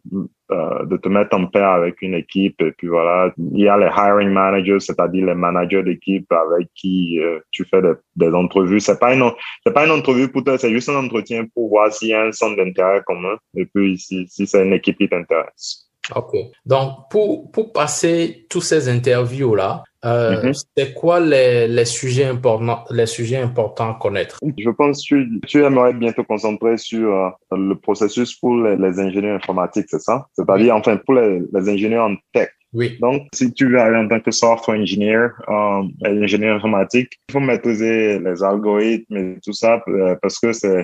[0.50, 3.34] euh, de te mettre en paire avec une équipe et puis voilà.
[3.38, 7.82] Il y a les hiring managers c'est-à-dire les managers d'équipe avec qui euh, tu fais
[7.82, 8.80] des, des entrevues.
[8.80, 9.30] C'est pas une
[9.66, 12.24] c'est pas une entrevue pour toi c'est juste un entretien pour voir s'il y a
[12.24, 15.88] un centre d'intérêt commun et puis si si c'est une équipe qui t'intéresse.
[16.16, 16.36] Ok.
[16.66, 20.54] Donc, pour, pour passer tous ces interviews-là, euh, mhm.
[20.76, 24.38] c'est quoi les, les, sujets importants, les sujets importants à connaître?
[24.58, 29.00] Je pense que tu, tu aimerais bien te concentrer sur euh, le processus pour les,
[29.00, 30.28] ingénieurs informatiques, c'est ça?
[30.34, 32.50] C'est-à-dire, enfin, pour les, les, ingénieurs en tech.
[32.74, 32.98] Oui.
[33.02, 37.40] Donc, si tu veux aller en tant que software engineer, euh, ingénieur informatique, il faut
[37.40, 40.84] maîtriser les algorithmes et tout ça euh, parce que c'est,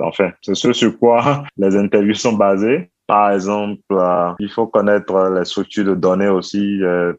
[0.00, 2.90] enfin, c'est ce sur quoi les interviews sont basées.
[3.08, 6.82] Par exemple, euh, il faut connaître les structures de données aussi.
[6.82, 7.14] Euh,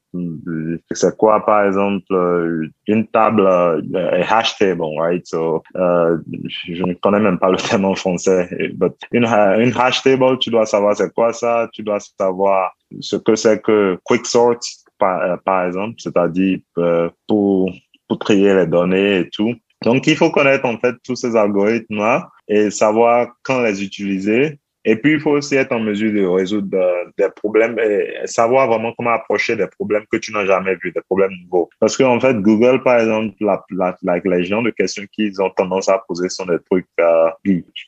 [0.91, 5.25] c'est quoi, par exemple, euh, une table, un hash table, right?
[5.25, 8.47] So, je ne connais même pas le terme en français.
[8.75, 11.67] But une, une hash table, tu dois savoir c'est quoi ça.
[11.73, 14.59] Tu dois savoir ce que c'est que quicksort,
[14.99, 16.59] par, par exemple, c'est-à-dire
[17.27, 17.71] pour
[18.07, 19.55] pour trier les données et tout.
[19.83, 24.95] Donc, il faut connaître en fait tous ces algorithmes-là et savoir quand les utiliser et
[24.95, 28.91] puis, il faut aussi être en mesure de résoudre euh, des problèmes et savoir vraiment
[28.97, 31.69] comment approcher des problèmes que tu n'as jamais vus, des problèmes nouveaux.
[31.79, 35.51] Parce que, en fait, Google, par exemple, la, la, les gens de questions qu'ils ont
[35.51, 37.29] tendance à poser sont des trucs euh,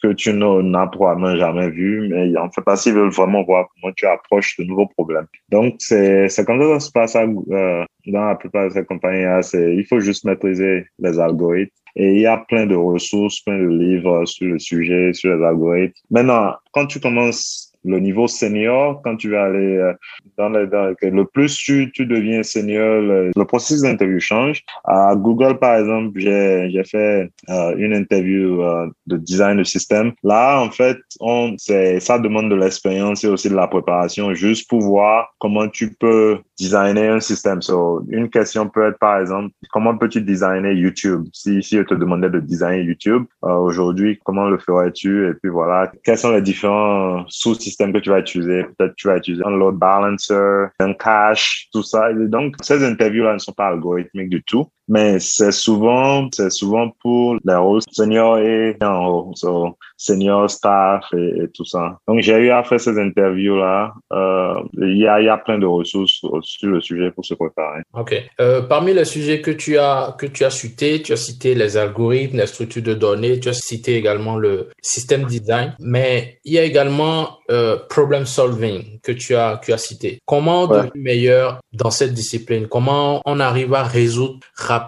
[0.03, 3.91] que tu n'as probablement jamais vus, mais en fait, parce qu'ils veulent vraiment voir comment
[3.97, 5.25] tu approches de nouveaux problèmes.
[5.49, 9.25] Donc, c'est comme ça que ça se passe euh, dans la plupart de ces compagnies.
[9.53, 13.67] Il faut juste maîtriser les algorithmes et il y a plein de ressources, plein de
[13.67, 15.93] livres sur le sujet, sur les algorithmes.
[16.09, 19.93] Maintenant, quand tu commences le niveau senior, quand tu vas aller euh,
[20.37, 24.63] dans, le, dans le plus tu, tu deviens senior, le, processus d'interview change.
[24.85, 30.13] À Google, par exemple, j'ai, j'ai fait euh, une interview euh, de design de système.
[30.23, 34.69] Là, en fait, on, c'est, ça demande de l'expérience et aussi de la préparation juste
[34.69, 37.61] pour voir comment tu peux designer un système.
[37.61, 41.25] So, une question peut être, par exemple, comment peux-tu designer YouTube?
[41.33, 45.27] Si, si je te demandais de designer YouTube, aujourd'hui, comment le ferais-tu?
[45.29, 48.63] Et puis voilà, quels sont les différents sous-systèmes système que tu vas utiliser.
[48.77, 52.11] Peut-être tu vas utiliser un load balancer, un cache, tout ça.
[52.11, 56.91] Et donc, ces interviews-là ne sont pas algorithmiques du tout mais c'est souvent, c'est souvent
[57.01, 61.97] pour les rôles seniors et en haut, so, senior staff et, tout ça.
[62.07, 63.93] Donc, j'ai eu à faire ces interviews-là.
[64.11, 67.83] Euh, il y, a, y a plein de ressources sur le sujet pour se préparer.
[67.93, 68.13] OK.
[68.41, 71.77] Euh, parmi les sujets que tu as, que tu as cités, tu as cité les
[71.77, 76.59] algorithmes, les structures de données, tu as cité également le système design, mais il y
[76.59, 80.19] a également euh, problem solving que tu as, que tu as cité.
[80.25, 82.67] Comment devenir meilleur dans cette discipline?
[82.67, 84.80] Comment on arrive à résoudre rapidement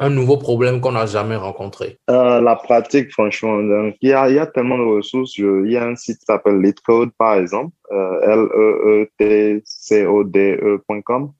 [0.00, 3.60] un nouveau problème qu'on n'a jamais rencontré euh, La pratique, franchement.
[3.60, 5.36] il, y a, il y a tellement de ressources.
[5.38, 7.72] il y a un site qui s'appelle LeetCode, par exemple.
[7.92, 8.20] Euh,
[9.18, 9.62] L-E-E-T-C-O-D-E.com,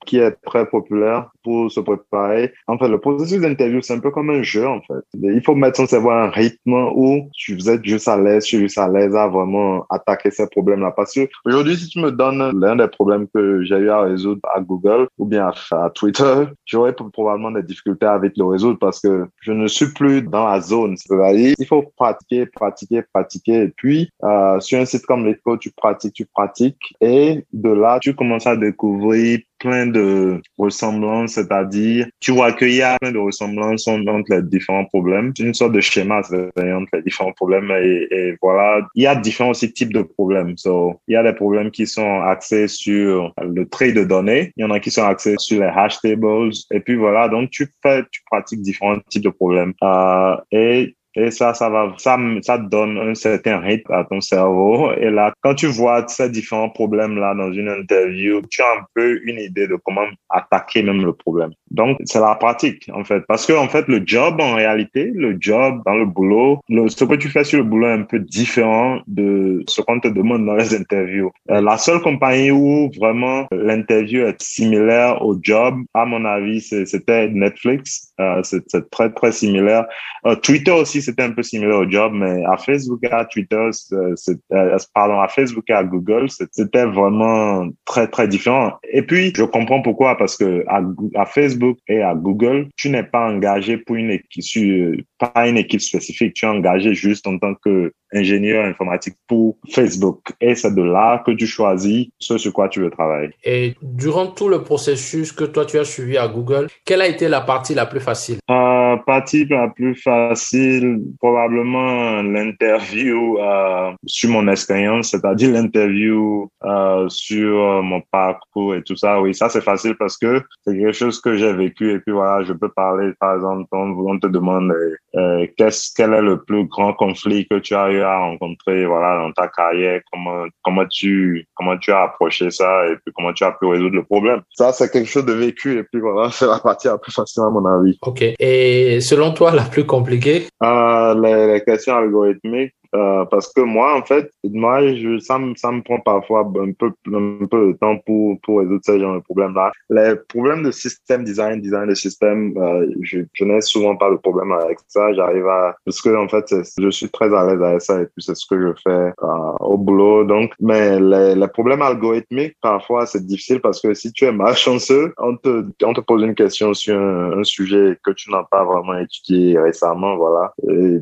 [0.05, 2.53] qui est très populaire pour se préparer.
[2.67, 5.05] En fait, le processus d'interview, c'est un peu comme un jeu, en fait.
[5.15, 8.57] Il faut mettre son cerveau à un rythme où tu êtes juste à l'aise, tu
[8.57, 10.93] es juste à l'aise à vraiment attaquer ces problèmes-là.
[10.93, 14.41] Parce que aujourd'hui, si tu me donnes l'un des problèmes que j'ai eu à résoudre
[14.55, 19.27] à Google ou bien à, Twitter, j'aurais probablement des difficultés avec le résoudre parce que
[19.41, 20.97] je ne suis plus dans la zone.
[21.11, 23.63] Il faut pratiquer, pratiquer, pratiquer.
[23.63, 26.95] Et puis, euh, sur un site comme LeetCode, tu pratiques, tu pratique.
[27.01, 32.83] Et de là, tu commences à découvrir plein de ressemblances, c'est-à-dire, tu vois qu'il y
[32.83, 35.33] a plein de ressemblances entre les différents problèmes.
[35.39, 38.87] Une sorte de schéma entre les différents problèmes et, et, voilà.
[38.95, 40.57] Il y a différents aussi types de problèmes.
[40.59, 44.53] So, il y a des problèmes qui sont axés sur le trait de données.
[44.57, 46.51] Il y en a qui sont axés sur les hash tables.
[46.71, 47.29] Et puis voilà.
[47.29, 49.73] Donc, tu fais, tu pratiques différents types de problèmes.
[49.83, 54.93] Euh, et et ça, ça va, ça, ça donne un certain rythme à ton cerveau.
[54.93, 59.21] Et là, quand tu vois ces différents problèmes-là dans une interview, tu as un peu
[59.25, 61.53] une idée de comment attaquer même le problème.
[61.71, 63.23] Donc, c'est la pratique, en fait.
[63.27, 67.05] Parce que, en fait, le job, en réalité, le job dans le boulot, le, ce
[67.05, 70.45] que tu fais sur le boulot est un peu différent de ce qu'on te demande
[70.45, 71.31] dans les interviews.
[71.51, 77.29] Euh, la seule compagnie où vraiment l'interview est similaire au job, à mon avis, c'était
[77.29, 78.13] Netflix.
[78.21, 79.87] Euh, c'est très, très similaire.
[80.27, 84.79] Euh, Twitter aussi, c'était un peu similaire au job, mais à Facebook à Twitter, euh,
[84.95, 88.73] pardon, à Facebook et à Google, c'était vraiment très, très différent.
[88.93, 90.83] Et puis, je comprends pourquoi, parce que à,
[91.15, 95.81] à Facebook et à Google, tu n'es pas engagé pour une équipe, pas une équipe
[95.81, 100.21] spécifique, tu es engagé juste en tant que ingénieur informatique pour Facebook.
[100.41, 103.31] Et c'est de là que tu choisis ce sur quoi tu veux travailler.
[103.45, 107.29] Et durant tout le processus que toi tu as suivi à Google, quelle a été
[107.29, 108.39] la partie la plus facile?
[108.51, 117.83] Euh, Partie la plus facile, probablement l'interview euh, sur mon expérience, c'est-à-dire l'interview euh, sur
[117.83, 119.21] mon parcours et tout ça.
[119.21, 122.45] Oui, ça c'est facile parce que c'est quelque chose que j'ai vécu et puis voilà,
[122.45, 123.13] je peux parler.
[123.21, 124.73] Par exemple, on, te demande
[125.17, 129.19] euh, qu'est-ce quel est le plus grand conflit que tu as eu à rencontrer voilà
[129.19, 133.45] dans ta carrière, comment comment tu comment tu as approché ça et puis comment tu
[133.45, 134.43] as pu résoudre le problème.
[134.51, 137.43] Ça c'est quelque chose de vécu et puis voilà, c'est la partie la plus facile
[137.43, 137.99] à mon avis.
[138.03, 138.23] Ok.
[138.39, 140.47] Et selon toi la plus compliquée?
[140.63, 145.55] Euh, les, les questions algorithmiques euh, parce que moi, en fait, moi, je, ça, me,
[145.55, 149.15] ça me prend parfois un peu, un peu de temps pour, pour résoudre ce genre
[149.15, 149.73] de problèmes-là.
[149.91, 154.17] Les problèmes de système design, design de système, euh, je, je n'ai souvent pas de
[154.17, 155.13] problème avec ça.
[155.15, 158.23] J'arrive à, parce que, en fait, je suis très à l'aise avec ça et puis
[158.23, 160.25] c'est ce que je fais euh, au boulot.
[160.25, 165.13] Donc, mais les, les problèmes algorithmiques, parfois, c'est difficile parce que si tu es malchanceux,
[165.19, 168.65] on te, on te pose une question sur un, un sujet que tu n'as pas
[168.65, 170.53] vraiment étudié récemment, voilà.
[170.69, 170.99] Et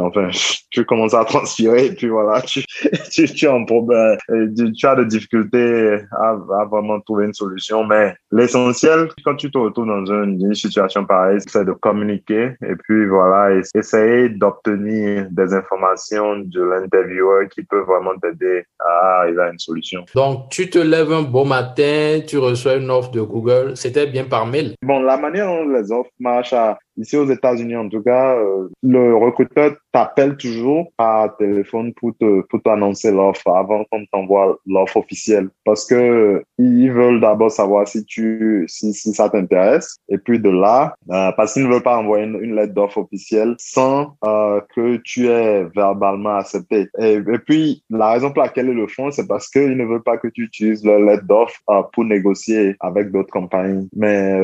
[0.00, 0.28] enfin,
[0.70, 2.62] tu commences à transpirer et puis voilà, tu,
[3.12, 7.34] tu, tu, as, un problème, euh, tu as des difficultés à, à, vraiment trouver une
[7.34, 7.84] solution.
[7.84, 12.76] Mais l'essentiel, quand tu te retrouves dans une, une situation pareille, c'est de communiquer et
[12.76, 19.50] puis voilà, essayer d'obtenir des informations de l'intervieweur qui peut vraiment t'aider à arriver à
[19.50, 20.04] une solution.
[20.14, 23.72] Donc, tu te lèves un beau matin, tu reçois une offre de Google.
[23.76, 24.74] C'était bien par mail?
[24.82, 28.68] Bon, la manière dont les offres marchent à, Ici aux États-Unis, en tout cas, euh,
[28.82, 34.98] le recruteur t'appelle toujours par téléphone pour te pour t'annoncer l'offre avant qu'on t'envoie l'offre
[34.98, 40.38] officielle, parce que ils veulent d'abord savoir si tu si si ça t'intéresse, et puis
[40.38, 44.60] de là, euh, parce qu'ils ne veulent pas envoyer une, lettre d'offre officielle sans euh,
[44.74, 46.88] que tu aies verbalement accepté.
[46.98, 50.18] Et, puis la raison pour laquelle ils le font, c'est parce qu'ils ne veulent pas
[50.18, 51.58] que tu utilises leur lettre d'offre
[51.92, 53.88] pour négocier avec d'autres compagnies.
[53.94, 54.38] Mais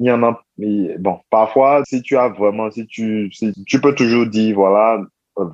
[0.00, 3.94] il y en a bon, parfois, si tu as vraiment, si tu, si, tu peux
[3.94, 5.00] toujours dire, voilà,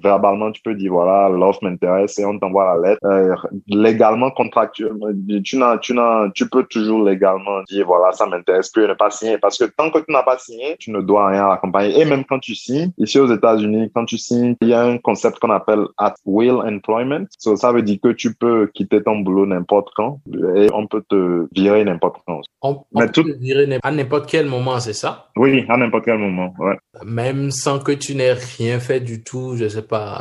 [0.03, 3.01] verbalement, tu peux dire, voilà, l'offre m'intéresse et on t'envoie la lettre.
[3.05, 3.35] Euh,
[3.69, 5.09] légalement, contractuellement,
[5.45, 9.11] tu, n'as, tu, n'as, tu peux toujours légalement dire, voilà, ça m'intéresse plus ne pas
[9.11, 9.39] signer.
[9.39, 12.01] Parce que tant que tu n'as pas signé, tu ne dois rien à la compagnie.
[12.01, 14.99] Et même quand tu signes, ici aux États-Unis, quand tu signes, il y a un
[14.99, 17.27] concept qu'on appelle at will employment.
[17.39, 20.21] ça veut dire que tu peux quitter ton boulot n'importe quand
[20.57, 22.41] et on peut te virer n'importe quand.
[22.63, 25.29] On, peut te virer à n'importe quel moment, c'est ça?
[25.37, 26.77] Oui, à n'importe quel moment, ouais.
[27.05, 29.69] Même sans que tu n'aies rien fait du tout, je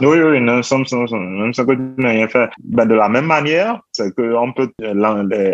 [0.01, 2.49] Oui, oui, sans, même sans que tu n'aies rien fait.
[2.63, 4.71] Ben, de la même manière, c'est qu'on peut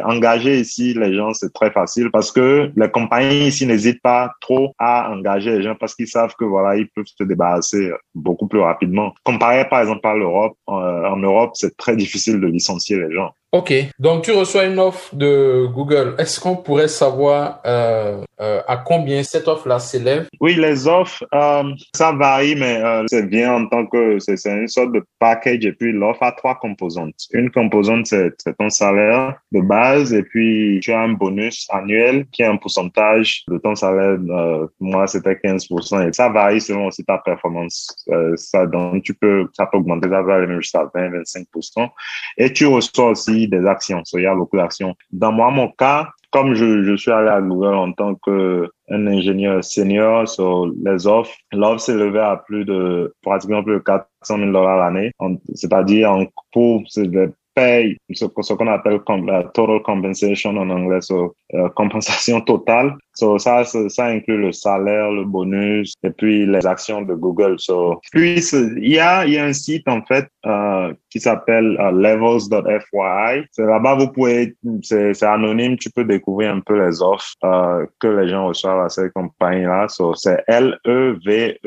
[0.04, 4.74] engager ici les gens, c'est très facile parce que les compagnies ici n'hésitent pas trop
[4.80, 8.60] à engager les gens parce qu'ils savent que voilà, ils peuvent se débarrasser beaucoup plus
[8.60, 9.14] rapidement.
[9.24, 10.72] Comparé par exemple à l'Europe, euh,
[11.06, 13.32] en Europe, c'est très difficile de licencier les gens.
[13.52, 16.14] Ok, donc tu reçois une offre de Google.
[16.20, 20.28] Est-ce qu'on pourrait savoir euh, euh, à combien cette offre-là s'élève?
[20.40, 21.64] Oui, les offres, euh,
[21.96, 25.66] ça varie, mais c'est bien en tant que c'est une sorte de package.
[25.66, 27.16] Et puis l'offre a trois composantes.
[27.32, 32.44] Une composante, c'est ton salaire de base, et puis tu as un bonus annuel qui
[32.44, 34.20] est un pourcentage de ton salaire.
[34.80, 37.96] Moi, c'était 15%, et ça varie selon aussi ta performance.
[38.36, 41.90] Ça, donc tu peux, ça peut augmenter, ça va aller jusqu'à 20-25%.
[42.38, 44.04] Et tu reçois aussi des actions.
[44.14, 44.96] il y a beaucoup d'actions.
[45.12, 50.72] Dans mon cas, comme je, suis allé à Google en tant que ingénieur senior sur
[50.84, 55.12] les offres, l'offre s'est levée à plus de, pratiquement plus de 400 000 dollars l'année.
[55.56, 57.10] C'est-à-dire, en cours, c'est
[58.14, 62.96] ce, qu'on appelle la total compensation en anglais, so, euh, compensation totale.
[63.14, 67.60] So, ça, ça inclut le salaire, le bonus et puis les actions de Google.
[67.60, 71.92] So, puis, il y a, y a un site, en fait, euh, qui s'appelle uh,
[71.94, 73.46] levels.fyi.
[73.58, 78.30] Là-bas, vous pouvez, c'est anonyme, tu peux découvrir un peu les offres euh, que les
[78.30, 79.88] gens reçoivent à cette compagnie-là.
[79.90, 81.60] So, c'est L-E-V-E-L-S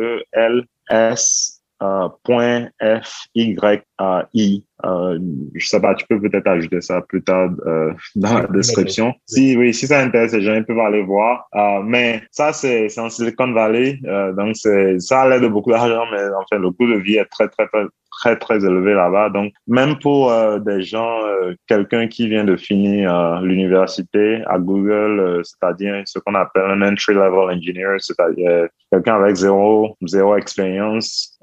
[1.83, 4.65] euh, point F Y A I.
[4.85, 5.19] Euh,
[5.55, 9.15] je sais pas, tu peux peut-être ajouter ça plus tard euh, dans la description.
[9.27, 11.47] Si oui, si ça intéresse les gens, ils peuvent aller voir.
[11.55, 15.49] Euh, mais ça c'est c'est en Silicon Valley, euh, donc c'est ça a l'air de
[15.49, 18.65] beaucoup d'argent, mais en fait le coût de vie est très très très très très
[18.65, 19.31] élevé là-bas.
[19.31, 21.19] Donc même pour euh, des gens,
[21.67, 27.57] quelqu'un qui vient de finir l'université à Google, c'est-à-dire ce qu'on appelle un entry level
[27.57, 31.39] engineer, c'est-à-dire quelqu'un avec zéro zéro expérience,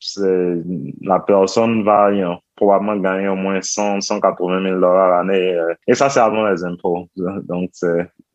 [0.00, 0.54] c'est
[1.02, 2.04] la personne va
[2.56, 5.54] probablement gagner au moins 100, 180 000 dollars l'année.
[5.54, 7.06] Euh, et ça, c'est avant les impôts.
[7.16, 7.70] Donc,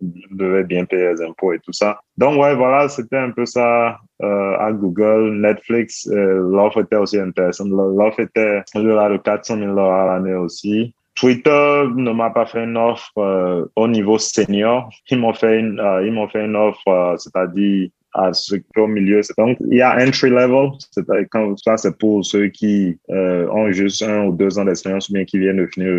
[0.01, 1.99] vous devez bien payer les impôts et tout ça.
[2.17, 5.39] Donc, ouais, voilà, c'était un peu ça euh, à Google.
[5.39, 7.69] Netflix, euh, l'offre était aussi intéressante.
[7.69, 10.93] L'offre était de 400 000 dollars l'année aussi.
[11.15, 14.89] Twitter ne m'a pas fait une offre euh, au niveau senior.
[15.09, 18.31] Ils m'ont fait une, euh, ils m'ont fait une offre, c'est-à-dire à
[18.77, 19.21] au milieu.
[19.37, 23.71] Donc, il y a entry level, c'est quand ça c'est pour ceux qui euh, ont
[23.71, 25.89] juste un ou deux ans d'expérience ou bien qui viennent de finir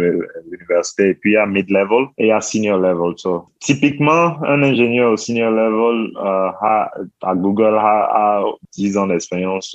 [0.51, 1.11] l'université.
[1.11, 3.15] Et puis il y a mid level et il y a senior level.
[3.17, 6.51] So, typiquement, un ingénieur au senior level euh,
[7.23, 8.45] à Google a, a
[8.77, 9.75] 10 ans d'expérience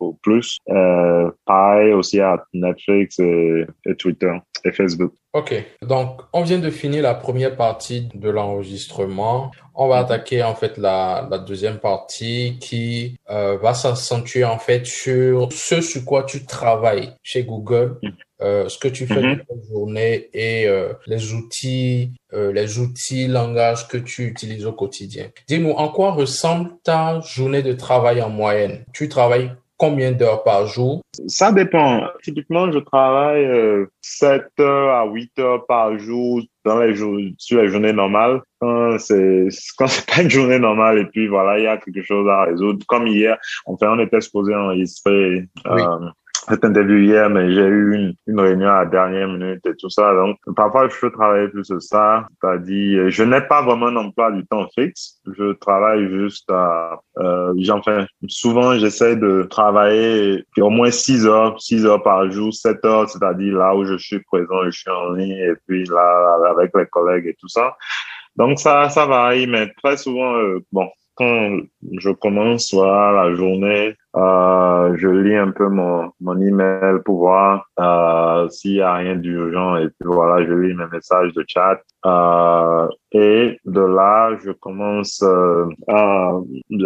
[0.00, 0.58] ou plus.
[0.68, 4.32] Euh, pareil aussi à Netflix et, et Twitter
[4.64, 5.12] et Facebook.
[5.32, 9.52] Ok, donc on vient de finir la première partie de l'enregistrement.
[9.82, 14.84] On va attaquer en fait la, la deuxième partie qui euh, va s'accentuer en fait
[14.84, 17.98] sur ce sur quoi tu travailles chez Google,
[18.42, 23.26] euh, ce que tu fais mm toute journée et euh, les outils, euh, les outils,
[23.26, 25.28] langages que tu utilises au quotidien.
[25.48, 28.84] Dis-nous en quoi ressemble ta journée de travail en moyenne?
[28.92, 29.50] Tu travailles
[29.80, 31.00] combien d'heures par jour?
[31.26, 32.02] Ça dépend.
[32.22, 37.62] Typiquement, je travaille euh, 7 heures à 8 heures par jour dans les jours, sur
[37.62, 38.40] les journées normales.
[38.60, 39.48] Quand c'est,
[39.78, 42.44] quand c'est pas une journée normale et puis voilà, il y a quelque chose à
[42.44, 42.84] résoudre.
[42.86, 45.82] Comme hier, enfin, on était supposé enregistrer oui.
[45.82, 46.10] euh,
[46.48, 49.90] cette interview hier, mais j'ai eu une, une, réunion à la dernière minute et tout
[49.90, 50.14] ça.
[50.14, 52.26] Donc, parfois, je peux travailler plus que ça.
[52.40, 55.20] C'est-à-dire, je n'ai pas vraiment un emploi du temps fixe.
[55.26, 61.84] Je travaille juste à, euh, enfin, souvent, j'essaie de travailler au moins 6 heures, 6
[61.84, 65.32] heures par jour, 7 heures, c'est-à-dire là où je suis présent, je suis en ligne
[65.32, 67.76] et puis là, avec les collègues et tout ça.
[68.36, 71.58] Donc, ça, ça varie, mais très souvent, euh, bon, quand
[71.98, 77.66] je commence soit la journée, euh, je lis un peu mon, mon email pour voir
[77.78, 81.80] euh, s'il y a rien d'urgent et puis voilà, je lis mes messages de chat.
[82.06, 86.32] Euh, et de là, je commence euh, à,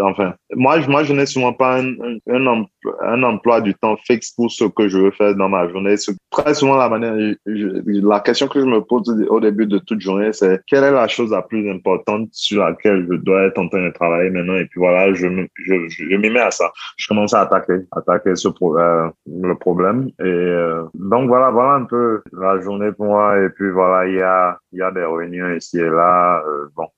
[0.03, 1.93] enfin, moi, moi, je n'ai souvent pas un,
[2.29, 2.65] un,
[3.03, 5.95] un, emploi, du temps fixe pour ce que je veux faire dans ma journée.
[6.31, 10.33] Très souvent, la manière, la question que je me pose au début de toute journée,
[10.33, 13.85] c'est quelle est la chose la plus importante sur laquelle je dois être en train
[13.85, 14.57] de travailler maintenant?
[14.57, 15.29] Et puis voilà, je,
[15.65, 16.73] je, je m'y mets à ça.
[17.15, 20.09] Commence à attaquer, attaquer ce euh, le problème.
[20.19, 23.39] Et euh, donc voilà, voilà un peu la journée pour moi.
[23.41, 26.43] Et puis voilà, il y a, il y a des réunions ici et là.
[26.47, 26.89] Euh, bon,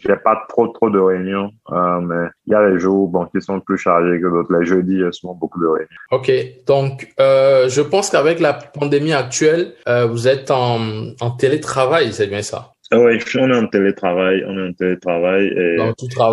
[0.00, 3.40] fais pas trop trop de réunions, euh, mais il y a les jours bon qui
[3.40, 4.54] sont plus chargés que d'autres.
[4.56, 5.88] Les jeudis, il y a souvent beaucoup de réunions.
[6.10, 6.30] Ok,
[6.66, 10.78] donc euh, je pense qu'avec la pandémie actuelle, euh, vous êtes en,
[11.20, 12.73] en télétravail, c'est bien ça?
[12.92, 15.76] Oui, on est en télétravail, on est en télétravail et,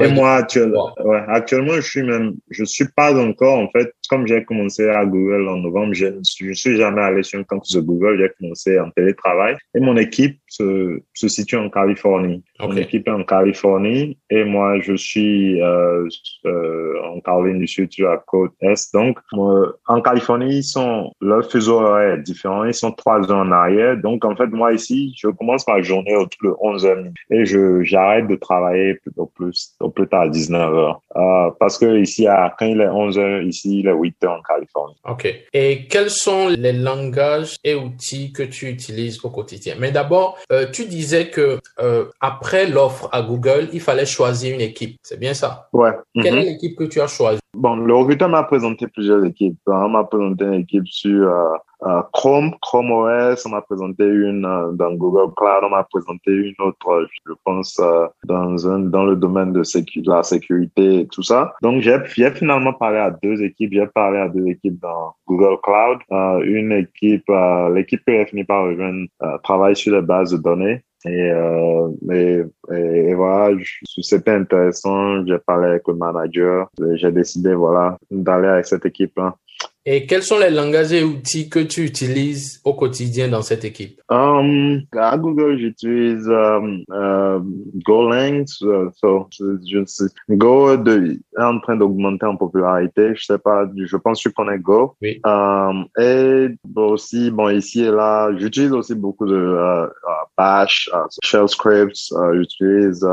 [0.03, 4.27] et moi actuellement, ouais, actuellement je suis même, je suis pas encore en fait, comme
[4.27, 7.43] j'ai commencé à Google en novembre, je ne suis, je suis jamais allé sur un
[7.43, 12.43] campus de Google, j'ai commencé en télétravail et mon équipe se, se situe en Californie.
[12.59, 16.07] Mon équipe est en Californie et moi je suis euh,
[16.45, 18.93] euh, en Caroline du Sud sur la côte est.
[18.93, 23.45] Donc euh, en Californie ils sont leur fuseau horaire est différent, ils sont trois heures
[23.45, 23.95] en arrière.
[23.97, 27.81] Donc en fait moi ici je commence ma journée autour de 11 heures et je
[27.83, 32.27] j'arrête de travailler plutôt plus au plus tard à 19 heures euh, parce que ici
[32.27, 34.95] à quand il est 11 heures ici il est 8 heures en Californie.
[35.07, 35.33] Ok.
[35.53, 39.75] Et quels sont les langages et outils que tu utilises au quotidien?
[39.79, 44.61] Mais d'abord euh, tu disais que euh, après l'offre à Google il fallait choisir une
[44.61, 44.97] équipe.
[45.03, 45.69] C'est bien ça?
[45.73, 45.91] Ouais.
[46.21, 47.39] Quelle mm est l'équipe que tu as choisie?
[47.53, 49.59] Bon, le recruteur m'a présenté plusieurs équipes.
[49.67, 51.53] On m'a présenté une équipe sur euh,
[51.85, 56.31] euh, Chrome, Chrome OS, on m'a présenté une euh, dans Google Cloud, on m'a présenté
[56.31, 57.81] une autre, je pense,
[58.23, 61.53] dans un, dans le domaine de, sécu, de la sécurité et tout ça.
[61.61, 63.73] Donc, j'ai finalement parlé à deux équipes.
[63.73, 65.99] J'ai parlé à deux équipes dans Google Cloud.
[66.45, 67.29] une équipe,
[67.73, 69.07] l'équipe que j'ai fini par rejoindre,
[69.43, 70.83] travaille sur les bases de données.
[71.05, 73.57] Et, euh, et, et, voilà,
[74.01, 75.25] c'était intéressant.
[75.25, 76.69] J'ai parlé avec le manager.
[76.93, 79.35] J'ai décidé, voilà, d'aller avec cette équipe-là.
[79.83, 83.99] Et quels sont les langages et outils que tu utilises au quotidien dans cette équipe?
[84.09, 87.41] Um, à Google, j'utilise um, uh,
[87.83, 88.45] Golang.
[88.45, 93.15] So, je, Go de, est en train d'augmenter en popularité.
[93.15, 94.95] Je sais pas, je pense que tu connais Go.
[95.01, 95.19] Oui.
[95.25, 101.07] Um, et aussi, bon, ici et là, j'utilise aussi beaucoup de uh, uh Bash, uh,
[101.23, 102.11] Shell Scripts.
[102.11, 103.03] Uh, j'utilise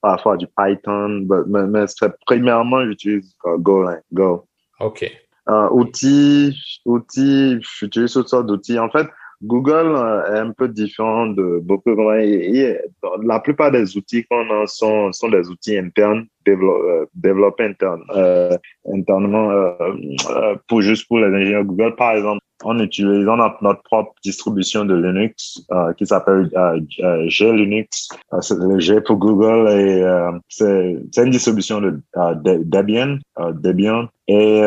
[0.00, 1.84] parfois du Python, mais, mais
[2.26, 3.98] premièrement, j'utilise Golang.
[4.12, 4.46] Go.
[4.78, 5.10] OK.
[5.48, 8.78] Euh, outils, outils, j'utilise toutes sortes d'outils.
[8.78, 9.06] En fait,
[9.42, 11.90] Google euh, est un peu différent de beaucoup.
[11.90, 18.56] la plupart des outils qu'on a sont, sont des outils internes, euh, développés internes, euh,
[18.92, 21.94] internement euh, pour juste pour les ingénieurs Google.
[21.96, 25.62] Par exemple, on utilise, on a notre propre distribution de Linux
[25.98, 26.50] qui s'appelle
[27.26, 28.08] G Linux.
[28.40, 30.02] c'est le G pour Google et
[30.48, 34.62] c'est une distribution de Debian, Debian et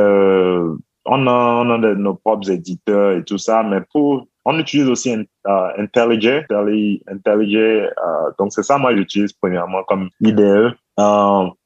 [1.05, 5.11] on a, on a nos propres éditeurs et tout ça, mais pour on utilise aussi
[5.45, 6.45] IntelliJ,
[7.07, 7.89] IntelliJ,
[8.37, 10.75] donc c'est ça moi j'utilise premièrement comme IDE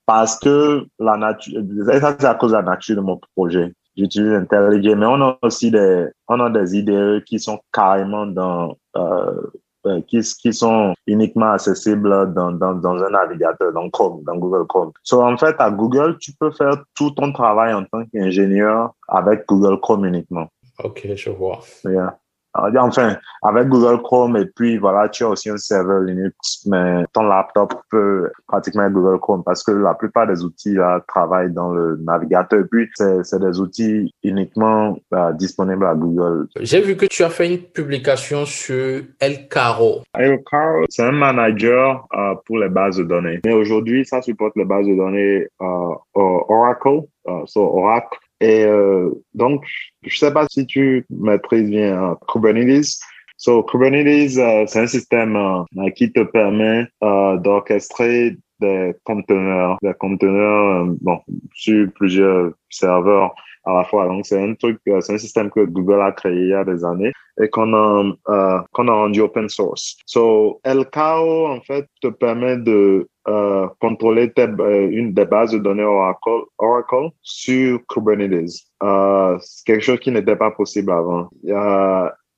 [0.05, 1.61] parce que la nature,
[2.01, 3.73] ça c'est à cause de la nature de mon projet.
[3.95, 8.75] J'utilise IntelliJ, mais on a aussi des, on a des IDE qui sont carrément dans,
[8.97, 9.41] euh,
[9.85, 14.65] euh, qui, qui sont uniquement accessibles dans, dans, dans un navigateur, dans Chrome, dans Google
[14.65, 14.91] Chrome.
[15.03, 19.45] So, en fait, à Google, tu peux faire tout ton travail en tant qu'ingénieur avec
[19.47, 20.47] Google Chrome uniquement.
[20.83, 21.59] Ok, je vois.
[21.85, 22.17] Yeah.
[22.55, 27.23] Enfin, avec Google Chrome et puis voilà, tu as aussi un serveur Linux, mais ton
[27.23, 31.71] laptop peut pratiquement être Google Chrome parce que la plupart des outils là, travaillent dans
[31.71, 32.59] le navigateur.
[32.59, 36.47] Et puis, c'est des outils uniquement euh, disponibles à Google.
[36.59, 40.03] J'ai vu que tu as fait une publication sur El Caro.
[40.17, 43.39] El Caro, c'est un manager euh, pour les bases de données.
[43.45, 47.01] Mais aujourd'hui, ça supporte les bases de données euh, Oracle,
[47.45, 49.65] so Oracle et euh, donc,
[50.01, 52.99] je sais pas si tu maîtrises bien euh, Kubernetes.
[53.37, 60.87] So, Kubernetes, euh, c'est un système euh, qui te permet d'orchestrer des conteneurs, des conteneurs
[60.99, 61.21] bon,
[61.53, 63.33] sur plusieurs serveurs
[63.65, 64.07] à la fois.
[64.07, 66.83] Donc, c'est un truc, c'est un système que Google a créé il y a des
[66.83, 67.11] années
[67.41, 69.97] et qu'on a, euh, qu'on a rendu open source.
[70.05, 75.83] So, LKO, en fait, te permet de euh, contrôler euh, une des bases de données
[75.83, 78.51] Oracle, Oracle sur Kubernetes.
[78.83, 81.29] Euh, c'est quelque chose qui n'était pas possible avant.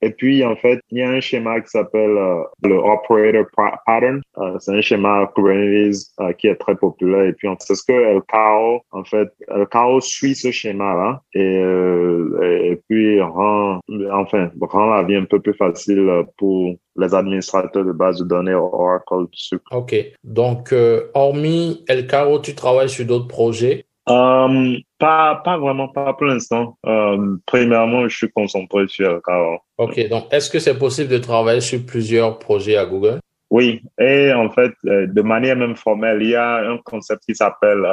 [0.05, 4.21] Et puis, en fait, il y a un schéma qui s'appelle euh, le Operator Pattern.
[4.37, 7.23] Euh, c'est un schéma Kubernetes euh, qui est très populaire.
[7.23, 12.79] Et puis, c'est ce que El Cao, en fait, El Cao suit ce schéma-là et,
[12.87, 13.79] puis rend,
[14.11, 18.53] enfin, rend la vie un peu plus facile pour les administrateurs de base de données
[18.53, 19.25] Oracle.
[19.71, 19.95] OK.
[20.23, 20.73] Donc,
[21.15, 23.85] hormis El Cao, tu travailles sur d'autres projets?
[24.07, 26.77] Um, pas, pas vraiment, pas pour l'instant.
[26.83, 29.59] Um, premièrement, je suis concentré sur Car.
[29.77, 33.19] Ok, donc est-ce que c'est possible de travailler sur plusieurs projets à Google?
[33.55, 37.33] Oui, et en fait, euh, de manière même formelle, il y a un concept qui
[37.33, 37.87] s'appelle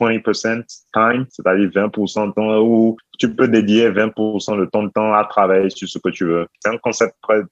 [0.00, 5.14] 20% euh, time, c'est-à-dire 20% de temps où tu peux dédier 20% de ton temps
[5.14, 6.48] à travailler sur ce que tu veux.
[6.58, 7.42] C'est un concept très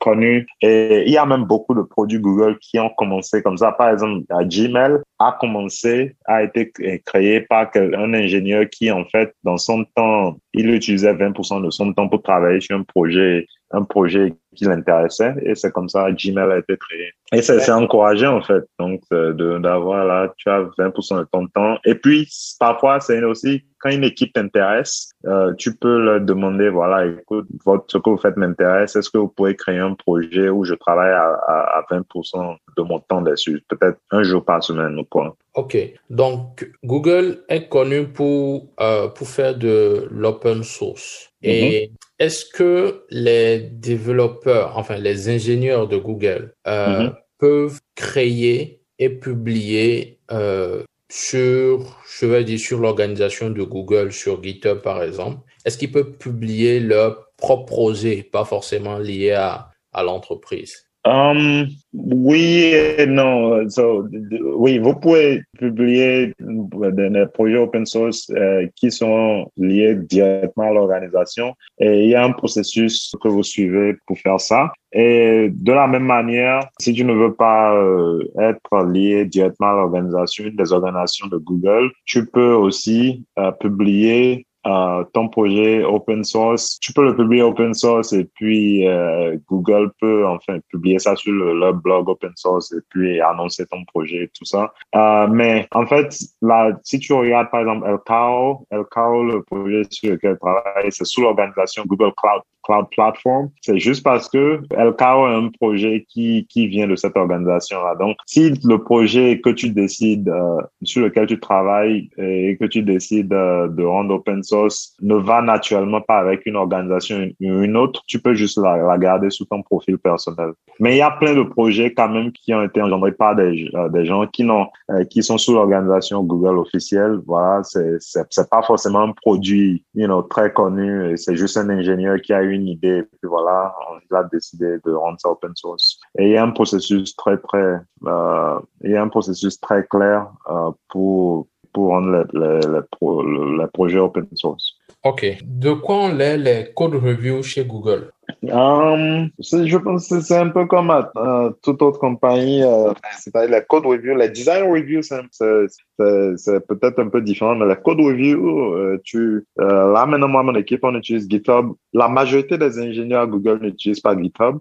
[0.00, 3.72] connu et il y a même beaucoup de produits Google qui ont commencé comme ça.
[3.72, 6.72] Par exemple, Gmail a commencé, a été
[7.06, 11.92] créé par un ingénieur qui, en fait, dans son temps, il utilisait 20% de son
[11.94, 16.52] temps pour travailler sur un projet, un projet qui l'intéressait et c'est comme ça Gmail
[16.52, 17.12] a été créé.
[17.32, 21.78] Et c'est encourageant en fait, donc d'avoir là, tu as 20% de ton temps.
[21.84, 27.06] Et puis parfois c'est aussi quand une équipe t'intéresse, euh, tu peux leur demander voilà,
[27.06, 28.94] écoute, votre, ce que vous faites m'intéresse.
[28.94, 32.82] Est-ce que vous pouvez créer un projet où je travaille à, à, à 20% de
[32.82, 35.36] mon temps dessus, peut-être un jour par semaine ou quoi.
[35.54, 35.76] Ok,
[36.08, 41.30] donc Google est connu pour euh, pour faire de l'open source.
[41.42, 41.90] Et mm-hmm.
[42.20, 47.14] est-ce que les développeurs, enfin les ingénieurs de Google, euh, mm-hmm.
[47.38, 54.78] peuvent créer et publier euh, sur, je vais dire, sur l'organisation de Google, sur GitHub
[54.78, 60.86] par exemple, est-ce qu'ils peuvent publier leur propre projet, pas forcément lié à, à l'entreprise?
[61.04, 62.74] Um, oui
[63.08, 63.68] non.
[63.70, 64.06] So,
[64.54, 71.54] oui, vous pouvez publier des projets open source euh, qui sont liés directement à l'organisation
[71.80, 74.72] et il y a un processus que vous suivez pour faire ça.
[74.92, 79.74] Et de la même manière, si tu ne veux pas euh, être lié directement à
[79.74, 86.78] l'organisation, des organisations de Google, tu peux aussi euh, publier euh, ton projet open source,
[86.80, 91.32] tu peux le publier open source et puis euh, Google peut enfin publier ça sur
[91.32, 94.72] le, leur blog open source et puis annoncer ton projet et tout ça.
[94.94, 100.12] Euh, mais en fait, là, si tu regardes par exemple Elcao, Elcao, le projet sur
[100.12, 103.50] lequel je travaille, c'est sous l'organisation Google Cloud Cloud Platform.
[103.60, 107.94] C'est juste parce que LKO est un projet qui, qui vient de cette organisation-là.
[107.96, 112.82] Donc, si le projet que tu décides, euh, sur lequel tu travailles et que tu
[112.82, 117.76] décides euh, de rendre open source ne va naturellement pas avec une organisation ou une
[117.76, 120.52] autre, tu peux juste la, la, garder sous ton profil personnel.
[120.80, 123.68] Mais il y a plein de projets quand même qui ont été engendrés par des,
[123.74, 124.66] euh, des gens qui n'ont,
[125.10, 127.20] qui sont sous l'organisation Google officielle.
[127.26, 131.16] Voilà, c'est, c'est, c'est pas forcément un produit, you know, très connu.
[131.16, 134.78] C'est juste un ingénieur qui a eu une idée, et puis voilà, on a décidé
[134.84, 135.98] de rendre ça open source.
[136.18, 139.84] Et il y a un processus très, très, euh, il y a un processus très
[139.86, 144.74] clair euh, pour, pour rendre les, les, les, projets open source.
[145.04, 145.38] OK.
[145.42, 148.12] De quoi on l'est les code reviews chez Google?
[148.44, 153.60] Um, je pense que c'est un peu comme uh, toute autre compagnie, uh, c'est-à-dire la
[153.62, 158.98] code review, la design review, c'est peut-être un peu différent, mais la code review, uh,
[159.02, 161.72] tu, là maintenant, mon équipe, on utilise GitHub.
[161.92, 164.58] La majorité des ingénieurs Google n'utilisent pas GitHub,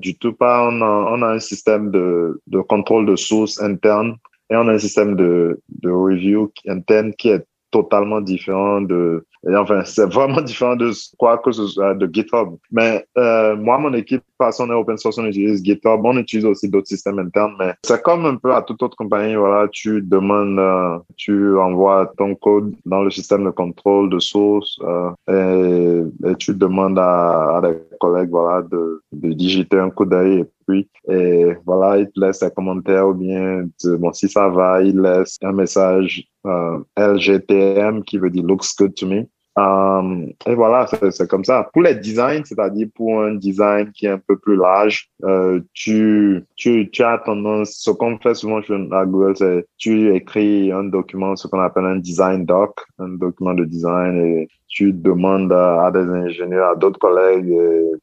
[0.00, 0.68] du tout pas.
[0.70, 4.16] On a, un système de, de contrôle de source interne
[4.50, 9.82] et on a un système de, de review interne qui est totalement différent de, enfin,
[9.84, 12.56] c'est vraiment différent de quoi que ce soit de GitHub.
[12.70, 16.44] Mais euh, moi, mon équipe, parce qu'on est open source, on utilise GitHub, on utilise
[16.44, 20.02] aussi d'autres systèmes internes, mais c'est comme un peu à toute autre compagnie, voilà, tu
[20.02, 26.36] demandes, euh, tu envoies ton code dans le système de contrôle de source euh, et,
[26.36, 31.56] tu demandes à, à des collègues, voilà, de, de digiter un coup d'œil puis et
[31.64, 35.52] voilà, il te laisse un commentaire ou bien bon si ça va, il laisse un
[35.52, 39.28] message euh, LGTM qui veut dire looks good to me.
[39.56, 41.70] Um, et voilà, c'est comme ça.
[41.72, 46.44] Pour les designs, c'est-à-dire pour un design qui est un peu plus large, euh, tu,
[46.56, 48.60] tu, tu as tendance, ce qu'on fait souvent
[48.92, 53.54] à Google, c'est tu écris un document, ce qu'on appelle un design doc, un document
[53.54, 57.56] de design, et tu demandes à, des ingénieurs, à d'autres collègues,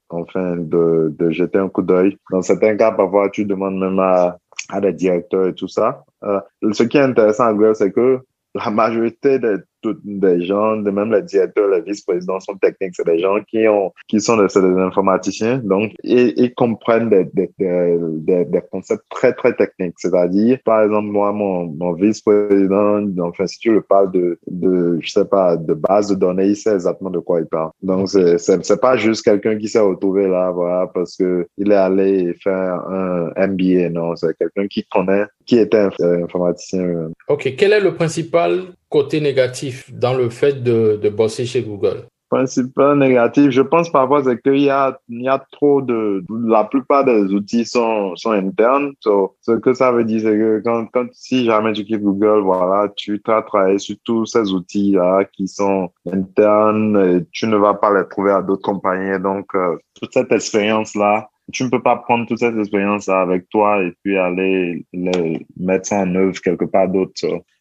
[0.10, 2.18] enfin, de, de jeter un coup d'œil.
[2.32, 4.39] Dans certains cas, parfois, tu demandes même à,
[4.70, 6.04] à des directeurs et tout ça.
[6.24, 6.39] Euh,
[6.72, 8.22] ce qui est intéressant à Google, c'est que
[8.56, 9.58] la majorité des
[10.03, 12.93] des gens, de même les directeurs, les vice-présidents sont techniques.
[12.95, 15.57] C'est des gens qui ont, qui sont des, informaticiens.
[15.63, 19.95] Donc, ils, comprennent des, des, des, des, concepts très, très techniques.
[19.97, 25.09] C'est-à-dire, par exemple, moi, mon, mon vice-président, enfin, si tu le parles de, de, je
[25.09, 27.71] sais pas, de base de données, il sait exactement de quoi il parle.
[27.81, 31.75] Donc, c'est, c'est, pas juste quelqu'un qui s'est retrouvé là, voilà, parce que il est
[31.75, 33.89] allé faire un MBA.
[33.89, 37.11] Non, c'est quelqu'un qui connaît, qui était informaticien.
[37.27, 37.53] OK.
[37.57, 38.63] Quel est le principal
[38.93, 42.03] côté négatif dans le fait de, de bosser chez Google?
[42.29, 46.63] Principal négatif, je pense parfois, c'est qu'il y a, il y a trop de, la
[46.63, 48.93] plupart des outils sont, sont internes.
[49.01, 53.19] ce que ça veut dire, c'est que quand, si jamais tu quittes Google, voilà, tu
[53.27, 58.07] as travaillé sur tous ces outils-là qui sont internes et tu ne vas pas les
[58.07, 59.19] trouver à d'autres compagnies.
[59.19, 63.83] Donc, euh, toute cette expérience-là, tu ne peux pas prendre toute cette expérience avec toi
[63.83, 67.13] et puis aller les mettre en œuvre quelque part d'autre.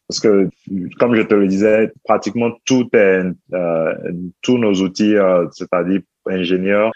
[0.07, 0.49] Parce que,
[0.99, 3.23] comme je te le disais, pratiquement tout est,
[3.53, 3.93] euh,
[4.41, 6.91] tous nos outils, euh, c'est-à-dire ingénieurs,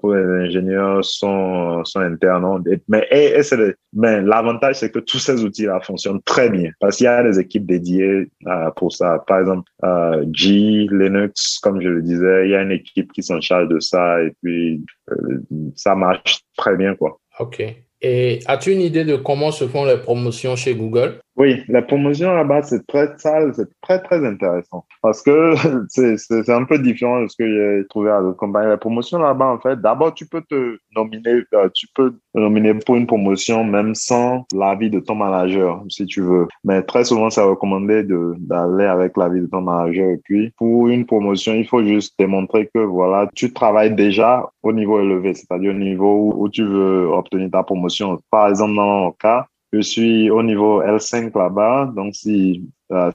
[0.00, 2.62] pour les ingénieurs sont, sont internes.
[2.88, 7.04] Mais, et, et mais l'avantage, c'est que tous ces outils-là fonctionnent très bien parce qu'il
[7.04, 9.22] y a des équipes dédiées euh, pour ça.
[9.26, 13.22] Par exemple, euh, G, Linux, comme je le disais, il y a une équipe qui
[13.22, 15.42] s'en charge de ça et puis euh,
[15.74, 17.18] ça marche très bien, quoi.
[17.38, 17.62] OK.
[18.04, 21.20] Et as-tu une idée de comment se font les promotions chez Google?
[21.36, 24.84] Oui, la promotion là-bas, c'est très sale, c'est très, très intéressant.
[25.00, 25.54] Parce que
[25.88, 28.68] c'est un peu différent de ce que j'ai trouvé à la compagnie.
[28.68, 32.74] La promotion là-bas, en fait, d'abord, tu peux te nominer, euh, tu peux te nominer
[32.74, 36.48] pour une promotion même sans l'avis de ton manager, si tu veux.
[36.64, 40.10] Mais très souvent, c'est recommandé d'aller avec l'avis de ton manager.
[40.10, 44.72] Et puis, pour une promotion, il faut juste démontrer que, voilà, tu travailles déjà au
[44.72, 48.86] niveau élevé, c'est-à-dire au niveau où, où tu veux obtenir ta promotion par exemple, dans
[48.86, 51.92] mon cas, je suis au niveau L5 là-bas.
[51.96, 52.62] Donc, si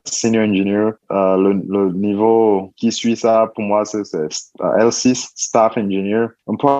[0.05, 0.93] senior engineer.
[1.09, 4.01] Le, le, niveau qui suit ça, pour moi, c'est
[4.59, 6.29] L6, staff engineer.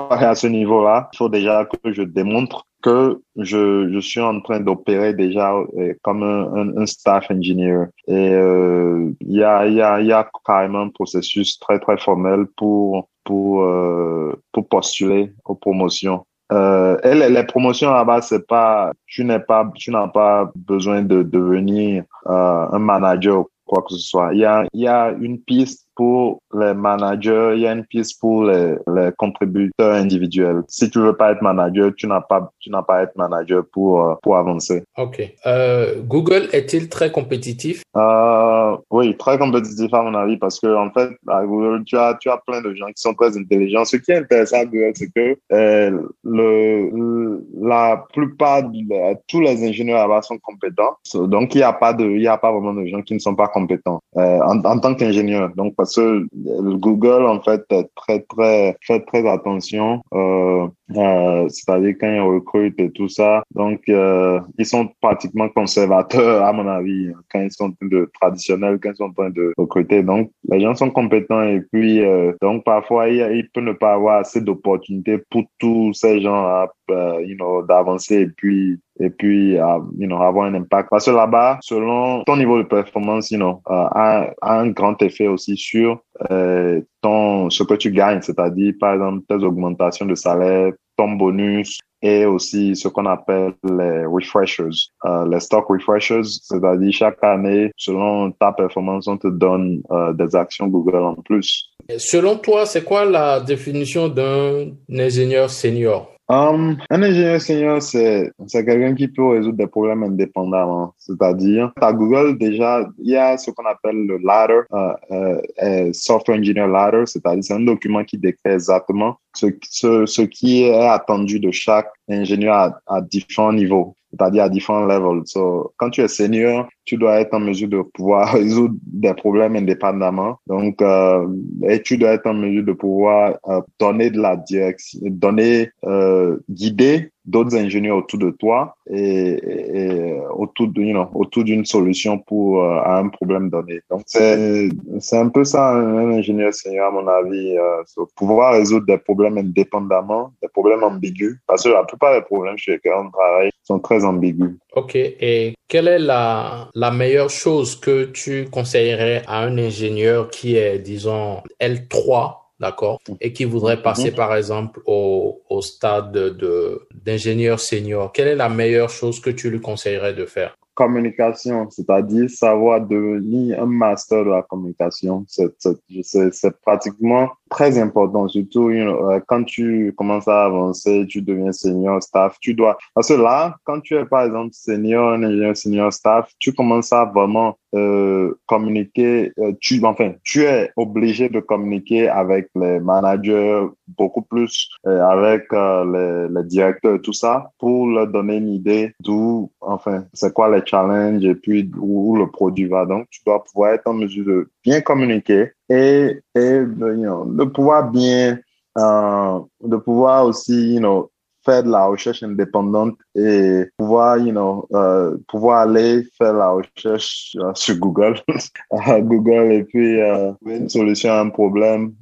[0.09, 1.09] Aller à ce niveau-là.
[1.13, 5.93] Il faut déjà que je démontre que je, je suis en train d'opérer déjà euh,
[6.03, 7.87] comme un, un, staff engineer.
[8.07, 12.45] Et euh, il y, a, y, a, y a carrément un processus très, très formel
[12.55, 16.25] pour, pour, euh, pour postuler aux promotions.
[16.51, 21.01] Euh, et les, les promotions là-bas, c'est pas, tu n'es pas, tu n'as pas besoin
[21.01, 24.33] de devenir euh, un manager ou quoi que ce soit.
[24.33, 27.83] Il y a, il y a une piste pour les managers, il y a une
[27.83, 30.61] piste pour les, les contributeurs individuels.
[30.67, 33.63] Si tu veux pas être manager, tu n'as pas, tu n'as pas à être manager
[33.73, 34.83] pour, euh, pour avancer.
[34.97, 35.21] OK.
[35.47, 37.81] Euh, Google est-il très compétitif?
[37.95, 42.15] Euh, oui, très compétitif à mon avis parce que, en fait, à Google, tu as,
[42.21, 43.83] tu as plein de gens qui sont très intelligents.
[43.83, 49.67] Ce qui est intéressant à Google, c'est que euh, le, la plupart, de, tous les
[49.67, 50.95] ingénieurs là-bas sont compétents.
[51.15, 53.19] Donc, il n'y a pas de, il y a pas vraiment de gens qui ne
[53.19, 55.49] sont pas compétents en, en tant qu'ingénieur.
[55.55, 57.63] Donc, parce que Google, en fait,
[57.95, 60.01] très, très, fait très attention.
[60.13, 63.43] Euh, euh, c'est-à-dire quand ils recrutent et tout ça.
[63.53, 68.91] Donc, euh, ils sont pratiquement conservateurs, à mon avis, quand ils sont de traditionnels, quand
[68.91, 70.03] ils sont en train de recruter.
[70.03, 72.01] Donc, les gens sont compétents et puis,
[72.41, 77.19] donc, parfois, il, il, peut ne pas avoir assez d'opportunités pour tous ces gens à,
[77.19, 80.89] uh, you know, d'avancer et puis et puis uh, you know, avoir un impact.
[80.89, 85.27] Parce que là-bas, selon ton niveau de performance, you know, uh, a, un grand effet
[85.27, 85.99] aussi sur
[86.31, 91.77] euh, ton, ce que tu gagnes, c'est-à-dire, par exemple, tes augmentations de salaire, ton bonus
[92.01, 98.31] et aussi ce qu'on appelle les refreshers, euh, les stock refreshers, c'est-à-dire chaque année, selon
[98.31, 101.69] ta performance, on te donne euh, des actions Google en plus.
[101.97, 106.16] Selon toi, c'est quoi la définition d'un ingénieur senior?
[106.29, 110.93] Um, un ingénieur senior, c'est, c'est quelqu'un qui peut résoudre des problèmes indépendamment.
[110.97, 116.37] C'est-à-dire, à Google, déjà, il y a ce qu'on appelle le ladder, euh, euh, software
[116.37, 121.39] engineer ladder, c'est-à-dire c'est un document qui décrit exactement ce, ce, ce qui est attendu
[121.39, 125.23] de chaque ingénieur à, à différents niveaux c'est-à-dire à différents levels.
[125.25, 129.55] So, quand tu es senior, tu dois être en mesure de pouvoir résoudre des problèmes
[129.55, 130.39] indépendamment.
[130.47, 131.27] Donc, euh,
[131.67, 136.37] et tu dois être en mesure de pouvoir euh, donner de la direction, donner, euh,
[136.49, 142.17] guider d'autres ingénieurs autour de toi et, et autour de, you know, autour d'une solution
[142.17, 143.81] pour euh, à un problème donné.
[143.91, 144.69] Donc c'est
[144.99, 149.37] c'est un peu ça un, ingénieur senior à mon avis, euh, pouvoir résoudre des problèmes
[149.37, 153.79] indépendamment, des problèmes ambigus parce que la plupart des problèmes chez lesquels on travaille sont
[153.79, 154.55] très ambigus.
[154.75, 154.95] Ok.
[154.95, 160.79] Et quelle est la la meilleure chose que tu conseillerais à un ingénieur qui est
[160.79, 168.11] disons L3 d'accord, et qui voudrait passer, par exemple, au, au stade de, d'ingénieur senior,
[168.11, 170.57] quelle est la meilleure chose que tu lui conseillerais de faire?
[170.73, 175.25] Communication, c'est-à-dire savoir devenir un master de la communication.
[175.27, 182.01] C'est pratiquement très important, surtout you know, quand tu commences à avancer, tu deviens senior
[182.01, 182.77] staff, tu dois...
[182.93, 185.17] Parce que là, quand tu es par exemple senior,
[185.55, 191.39] senior staff, tu commences à vraiment euh, communiquer, euh, tu, enfin, tu es obligé de
[191.39, 197.87] communiquer avec les managers, beaucoup plus euh, avec euh, les, les, directeurs, tout ça, pour
[197.87, 202.65] leur donner une idée d'où, enfin, c'est quoi les challenges et puis où le produit
[202.65, 202.85] va.
[202.85, 207.43] Donc, tu dois pouvoir être en mesure de bien communiquer et, et you know, de
[207.45, 208.39] pouvoir bien,
[208.77, 211.11] euh, de pouvoir aussi, you know,
[211.45, 217.35] faire de la recherche indépendante et pouvoir, you know, euh, pouvoir aller faire la recherche
[217.39, 218.19] euh, sur Google,
[218.71, 219.99] Google et puis
[220.39, 221.93] trouver une solution à un problème,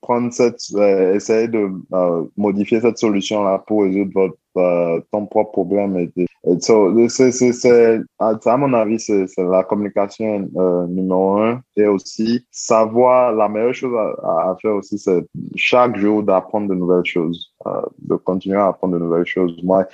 [0.00, 0.60] prendre cette,
[1.14, 1.70] essayer de
[2.36, 5.96] modifier cette solution là pour résoudre votre euh, ton propre problème.
[5.96, 11.60] Et, et so, c'est, à, mon avis, c'est, la communication euh, numéro un.
[11.76, 17.04] Et aussi, savoir, la meilleure chose à, faire aussi, c'est chaque jour d'apprendre de nouvelles
[17.04, 19.56] choses, euh, de continuer à apprendre de nouvelles choses.
[19.62, 19.86] Moi,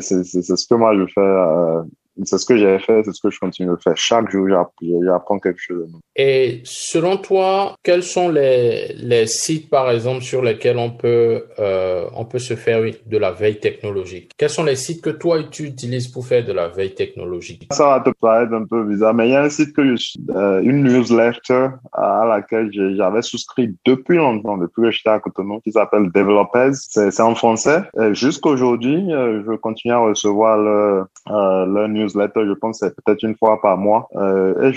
[0.00, 1.88] c'est, ce que moi je fais
[2.24, 3.96] c'est ce que j'ai fait, c'est ce que je continue de faire.
[3.96, 5.88] Chaque jour, j'apprends quelque chose.
[6.16, 12.06] Et selon toi, quels sont les, les sites, par exemple, sur lesquels on peut, euh,
[12.14, 14.32] on peut se faire de la veille technologique?
[14.36, 17.68] Quels sont les sites que toi, tu utilises pour faire de la veille technologique?
[17.72, 20.18] Ça va te paraître un peu bizarre, mais il y a un site que je,
[20.30, 25.72] euh, une newsletter à laquelle j'avais souscrit depuis longtemps, depuis que j'étais à Cotonou, qui
[25.72, 26.74] s'appelle Developers.
[26.74, 27.82] C'est en français.
[28.12, 33.22] Jusqu'aujourd'hui, euh, je continue à recevoir le, euh, le news newsletter, je pense c'est peut-être
[33.22, 34.08] une fois par mois.
[34.16, 34.72] Euh, et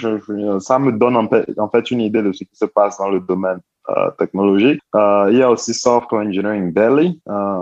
[0.59, 3.59] ça me donne en fait, une idée de ce qui se passe dans le domaine.
[4.17, 4.81] technologique.
[4.93, 7.19] il y a aussi Software Engineering Daily,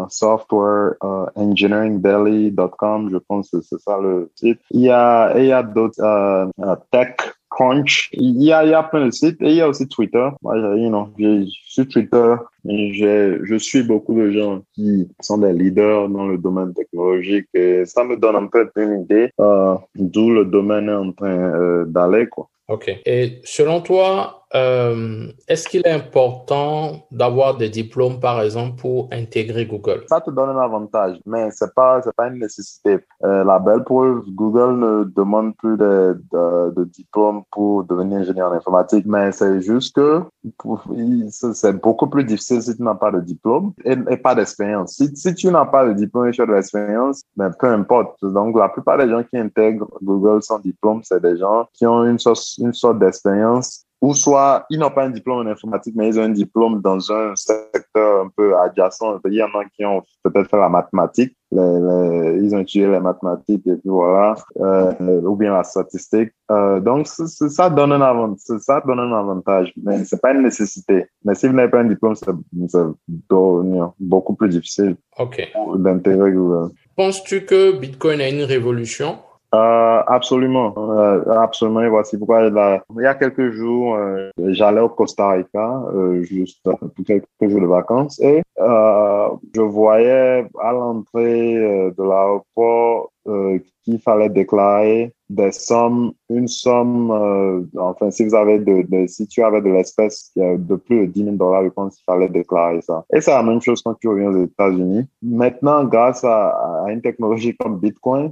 [0.09, 4.59] softwareengineeringdaily.com, je pense que c'est ça le site.
[4.72, 6.49] Il y a, il y a d'autres
[6.91, 7.15] tech
[7.50, 8.10] Crunch.
[8.14, 10.30] Il y a, plein de sites et il y a aussi Twitter.
[10.41, 12.36] Moi, you know, je suis Twitter
[12.66, 18.04] je suis beaucoup de gens qui sont des leaders dans le domaine technologique et ça
[18.04, 22.28] me donne un peu une idée euh, d'où le domaine est en train euh, d'aller.
[22.28, 22.50] Quoi.
[22.68, 22.89] OK.
[23.06, 29.66] Et selon toi, euh, est-ce qu'il est important d'avoir des diplômes, par exemple, pour intégrer
[29.66, 30.04] Google?
[30.08, 33.00] Ça te donne un avantage, mais c'est pas, c'est pas une nécessité.
[33.24, 38.56] Euh, la belle preuve, Google ne demande plus de, de, diplôme pour devenir ingénieur en
[38.56, 40.24] informatique, mais c'est juste que
[41.54, 44.93] c'est beaucoup plus difficile si tu n'as pas de diplôme et, pas d'expérience.
[44.93, 48.18] Si, si tu n'as pas de diplôme et tu as de l'expérience, ben, peu importe.
[48.24, 52.04] Donc, la plupart des gens qui intègrent Google sans diplôme, c'est des gens qui ont
[52.06, 56.08] une sorte, une sorte d'expérience ou soit ils n'ont pas un diplôme en informatique, mais
[56.08, 59.20] ils ont un diplôme dans un secteur un peu adjacent.
[59.26, 63.00] Il y en a qui ont peut-être fait la mathématique, les, ils ont étudié les
[63.00, 66.32] mathématiques et puis voilà, euh, ou bien la statistique.
[66.52, 71.06] Euh, donc ça donne un avantage, ça donne un avantage, mais c'est pas une nécessité.
[71.26, 72.32] Mais si vous n'avez pas un diplôme, c'est
[74.00, 74.95] beaucoup plus difficile
[75.76, 76.72] d'intégrer Google.
[76.95, 79.20] Penses-tu que Bitcoin a une révolution?
[79.56, 81.82] Euh, absolument, euh, absolument.
[81.82, 86.62] Et voici pourquoi il y a quelques jours, euh, j'allais au Costa Rica, euh, juste
[86.64, 93.12] pour quelques jours de vacances, et je voyais à l'entrée de l'aéroport
[93.84, 99.28] qu'il fallait déclarer des sommes, une somme, euh, enfin, si vous avez de, de, si
[99.28, 102.82] tu avais de l'espèce de plus de 10 000 dollars, je pense qu'il fallait déclarer
[102.82, 103.06] ça.
[103.14, 105.06] Et c'est la même chose quand tu reviens aux États-Unis.
[105.22, 108.32] Maintenant, grâce à, à, une technologie comme Bitcoin,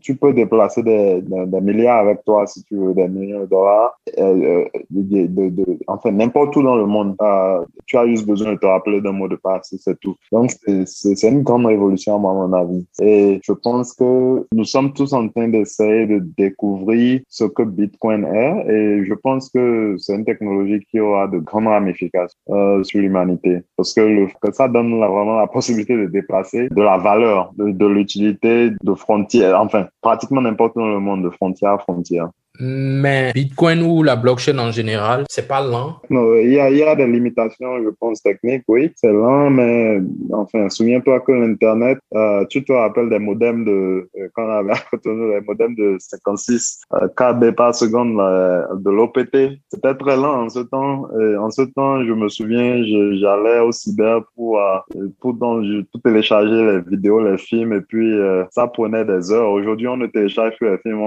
[0.00, 3.98] tu peux déplacer des, des, milliards avec toi si tu veux, des millions de dollars,
[4.18, 7.14] euh, euh de, de, enfin, n'importe où dans le monde.
[7.22, 10.16] Euh, tu as juste besoin de te rappeler d'un mot de passe, c'est tout.
[10.30, 10.50] Donc,
[10.86, 12.86] c'est une grande révolution, à mon avis.
[13.00, 18.24] Et je pense que nous sommes tous en train d'essayer de découvrir ce que Bitcoin
[18.24, 23.00] est et je pense que c'est une technologie qui aura de grandes ramifications euh, sur
[23.00, 27.52] l'humanité parce que, le, que ça donne vraiment la possibilité de déplacer de la valeur,
[27.56, 31.78] de, de l'utilité de frontières, enfin pratiquement n'importe où dans le monde, de frontière à
[31.78, 32.30] frontière.
[32.60, 35.96] Mais Bitcoin ou la blockchain en général, c'est pas lent.
[36.10, 38.92] Non, il y a, il y a des limitations, je pense, techniques, oui.
[38.96, 40.00] C'est lent, mais
[40.32, 44.72] enfin, souviens-toi que l'Internet, euh, tu te rappelles des modems de, euh, quand on avait
[45.04, 49.58] les modems de 56 euh, KB par seconde de l'OPT.
[49.72, 51.08] C'était très lent en ce temps.
[51.18, 52.82] Et en ce temps, je me souviens,
[53.18, 54.78] j'allais au cyber pour, euh,
[55.20, 59.50] pour, pour télécharger les vidéos, les films, et puis euh, ça prenait des heures.
[59.50, 61.00] Aujourd'hui, on ne télécharge plus les films,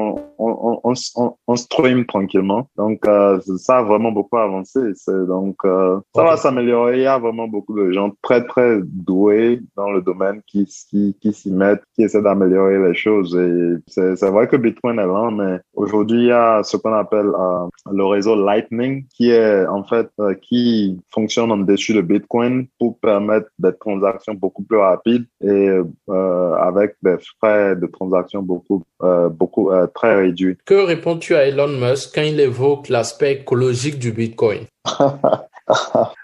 [1.47, 2.69] on stream tranquillement.
[2.77, 4.79] Donc, euh, ça a vraiment beaucoup avancé.
[5.07, 6.97] Donc, euh, ça va s'améliorer.
[6.97, 11.15] Il y a vraiment beaucoup de gens très, très doués dans le domaine qui, qui,
[11.21, 13.35] qui s'y mettent, qui essaient d'améliorer les choses.
[13.35, 17.27] Et c'est vrai que Bitcoin est lent, mais aujourd'hui, il y a ce qu'on appelle
[17.27, 20.09] euh, le réseau Lightning qui est, en fait,
[20.41, 25.69] qui fonctionne en dessus de Bitcoin pour permettre des transactions beaucoup plus rapides et
[26.07, 28.83] avec des frais de transaction beaucoup,
[29.31, 30.57] beaucoup, très réduits.
[30.65, 34.61] Que réponds-tu à Elon Musk quand il évoque l'aspect écologique du Bitcoin.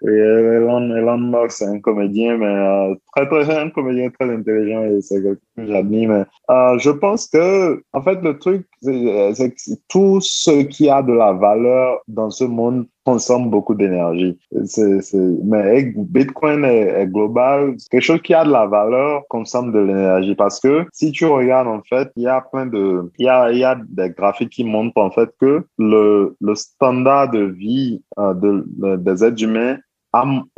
[0.04, 5.02] Oui, Elon, Musk, c'est un comédien, mais euh, très, très, un très intelligent et
[5.68, 11.02] Mais euh, je pense que, en fait, le truc, c'est que tout ce qui a
[11.02, 14.38] de la valeur dans ce monde consomme beaucoup d'énergie.
[15.44, 17.76] Mais Bitcoin est, global.
[17.90, 21.68] Quelque chose qui a de la valeur consomme de l'énergie parce que si tu regardes,
[21.68, 24.50] en fait, il y a plein de, il y a, il y a des graphiques
[24.50, 29.78] qui montrent, en fait, que le, le standard de vie euh, de, des êtres humains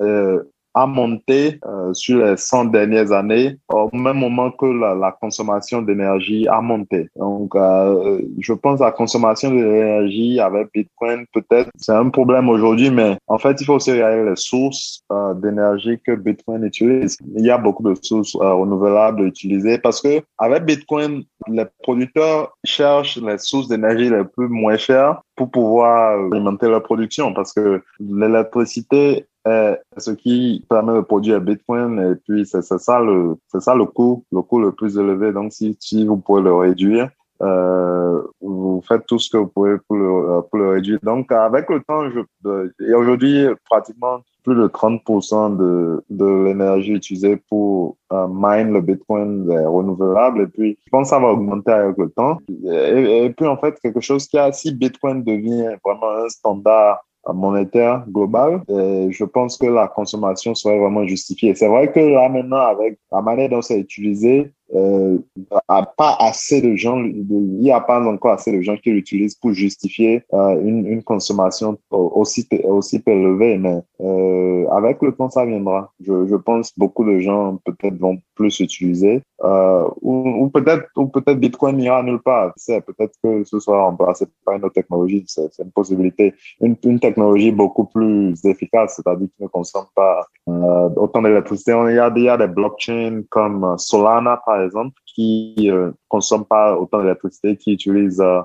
[0.01, 0.43] euh,
[0.73, 5.81] a monté euh, sur les 100 dernières années au même moment que la, la consommation
[5.81, 7.09] d'énergie a monté.
[7.15, 12.89] Donc, euh, je pense à la consommation d'énergie avec Bitcoin, peut-être c'est un problème aujourd'hui,
[12.89, 17.17] mais en fait, il faut aussi regarder les sources euh, d'énergie que Bitcoin utilise.
[17.35, 22.57] Il y a beaucoup de sources euh, renouvelables utilisées parce que avec Bitcoin, les producteurs
[22.63, 27.81] cherchent les sources d'énergie les plus moins chères pour pouvoir alimenter leur production parce que
[27.99, 33.75] l'électricité est ce qui permet de produire Bitcoin et puis c'est ça le c'est ça
[33.75, 37.09] le coût le coût le plus élevé donc si, si vous pouvez le réduire
[37.41, 41.31] euh, vous faites tout ce que vous pouvez pour le, euh, pour le réduire donc
[41.31, 47.97] avec le temps je, et aujourd'hui pratiquement plus de 30% de, de l'énergie utilisée pour
[48.11, 50.43] euh, mine le Bitcoin est renouvelable.
[50.43, 52.37] Et puis, je pense que ça va augmenter avec le temps.
[52.69, 57.03] Et, puis, en fait, quelque chose qui a, si Bitcoin devient vraiment un standard
[57.33, 61.55] monétaire global, et je pense que la consommation serait vraiment justifiée.
[61.55, 65.19] C'est vrai que là maintenant, avec la manière dont c'est utilisé, euh,
[65.67, 69.35] a pas assez de gens, il n'y a pas encore assez de gens qui l'utilisent
[69.35, 73.57] pour justifier euh, une, une, consommation aussi aussi élevée.
[73.59, 74.32] Mais euh,
[74.71, 75.91] avec le temps, ça viendra.
[75.99, 81.39] Je, je pense beaucoup de gens peut-être vont plus utiliser euh, ou, peut-être ou peut-être
[81.39, 82.53] Bitcoin n'ira nulle part.
[82.67, 85.25] Peut-être que ce soit remplacé par une autre technologie.
[85.27, 86.33] C'est une possibilité.
[86.61, 91.73] Une, technologie beaucoup plus efficace, c'est-à-dire qui ne consomme pas euh, autant d'électricité.
[91.89, 96.45] Il y a, il y a des blockchains comme Solana par exemple qui euh, consomment
[96.45, 98.41] pas autant d'électricité, qui utilisent euh,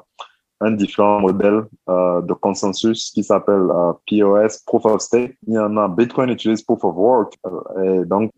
[0.61, 5.37] un différent modèle euh, de consensus qui s'appelle euh, POS, Proof of Stake.
[5.47, 7.35] Il y en a, Bitcoin utilise Proof of Work.
[7.47, 8.33] Euh, et donc,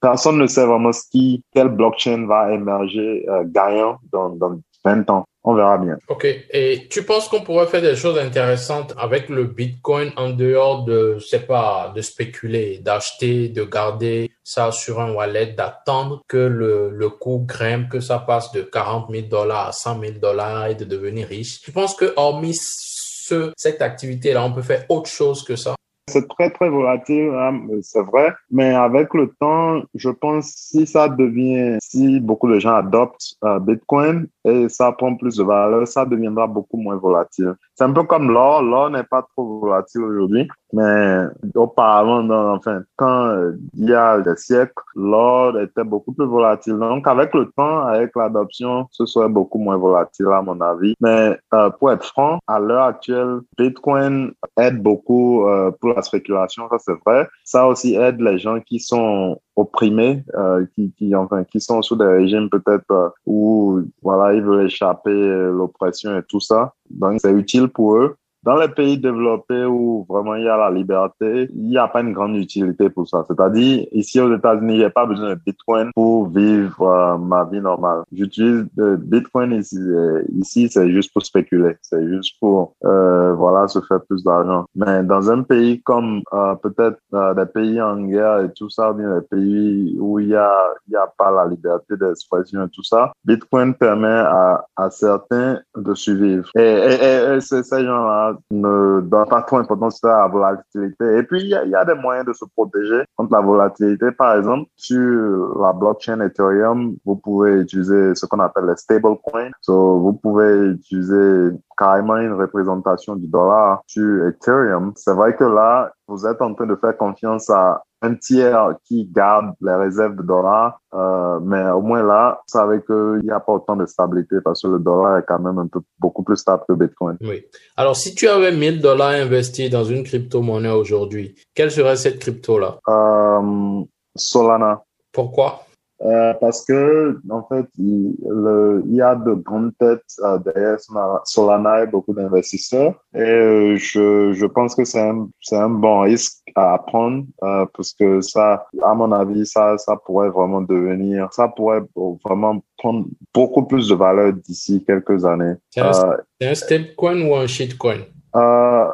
[0.00, 5.10] personne ne sait vraiment ce qui, quel blockchain va émerger euh, gagnant dans, dans 20
[5.10, 5.98] ans on verra bien.
[6.08, 6.24] Ok.
[6.24, 11.18] Et tu penses qu'on pourrait faire des choses intéressantes avec le Bitcoin en dehors de,
[11.18, 17.10] c'est pas, de spéculer, d'acheter, de garder ça sur un wallet, d'attendre que le, le
[17.10, 20.84] coût grimpe, que ça passe de 40 000 dollars à 100 000 dollars et de
[20.84, 21.60] devenir riche?
[21.60, 25.74] Tu penses que hormis ce, cette activité-là, on peut faire autre chose que ça?
[26.08, 28.32] C'est très, très volatile, hein, c'est vrai.
[28.50, 33.60] Mais avec le temps, je pense si ça devient, si beaucoup de gens adoptent euh,
[33.60, 37.54] Bitcoin et ça prend plus de valeur, ça deviendra beaucoup moins volatile.
[37.74, 38.62] C'est un peu comme l'or.
[38.62, 44.72] L'or n'est pas trop volatile aujourd'hui, mais auparavant, enfin, quand il y a des siècles,
[44.94, 46.78] l'or était beaucoup plus volatile.
[46.78, 50.94] Donc, avec le temps, avec l'adoption, ce serait beaucoup moins volatile, à mon avis.
[51.00, 56.68] Mais euh, pour être franc, à l'heure actuelle, Bitcoin aide beaucoup euh, pour la spéculation,
[56.70, 57.28] ça c'est vrai.
[57.44, 61.96] Ça aussi aide les gens qui sont opprimés, euh, qui, qui, enfin, qui sont sous
[61.96, 66.74] des régimes peut-être euh, où voilà, ils veulent échapper l'oppression et tout ça.
[66.90, 68.16] Donc, c'est utile pour eux.
[68.44, 72.00] Dans les pays développés où vraiment il y a la liberté, il n'y a pas
[72.00, 73.24] une grande utilité pour ça.
[73.28, 78.02] C'est-à-dire, ici aux États-Unis, j'ai pas besoin de Bitcoin pour vivre euh, ma vie normale.
[78.12, 81.76] J'utilise le Bitcoin ici, euh, ici c'est juste pour spéculer.
[81.82, 84.64] C'est juste pour, euh, voilà, se faire plus d'argent.
[84.74, 86.98] Mais dans un pays comme euh, peut-être
[87.36, 90.52] des pays en guerre et tout ça, bien des pays où il y a,
[90.88, 95.60] il y a pas la liberté d'expression et tout ça, Bitcoin permet à, à certains
[95.76, 96.50] de survivre.
[96.56, 101.18] Et, et, et, et ces gens-là ne donne pas trop d'importance à la volatilité.
[101.18, 103.40] Et puis, il y, a, il y, a, des moyens de se protéger contre la
[103.40, 104.12] volatilité.
[104.12, 109.50] Par exemple, sur la blockchain Ethereum, vous pouvez utiliser ce qu'on appelle les stablecoins.
[109.60, 114.92] So, vous pouvez utiliser carrément une représentation du dollar sur Ethereum.
[114.96, 119.08] C'est vrai que là, vous êtes en train de faire confiance à un tiers qui
[119.10, 123.38] garde les réserves de dollars, euh, mais au moins là, vous savez qu'il n'y a
[123.38, 126.36] pas autant de stabilité parce que le dollar est quand même un peu beaucoup plus
[126.36, 127.16] stable que Bitcoin.
[127.20, 127.44] Oui.
[127.76, 132.78] Alors, si tu avais 1000 dollars investis dans une crypto-monnaie aujourd'hui, quelle serait cette crypto-là?
[132.88, 133.84] Euh,
[134.16, 134.82] Solana.
[135.12, 135.64] Pourquoi?
[136.04, 140.78] Euh, parce que en fait, il, le, il y a de grandes têtes euh, derrière
[141.24, 142.94] Solana et beaucoup d'investisseurs.
[143.14, 147.66] Et euh, je, je pense que c'est un, c'est un bon risque à prendre euh,
[147.74, 151.82] parce que ça, à mon avis, ça, ça pourrait vraiment devenir, ça pourrait
[152.24, 155.54] vraiment prendre beaucoup plus de valeur d'ici quelques années.
[155.70, 158.00] C'est un, euh, un stablecoin ou un shitcoin?
[158.34, 158.88] Euh,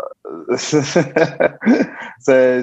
[0.56, 0.82] c'est,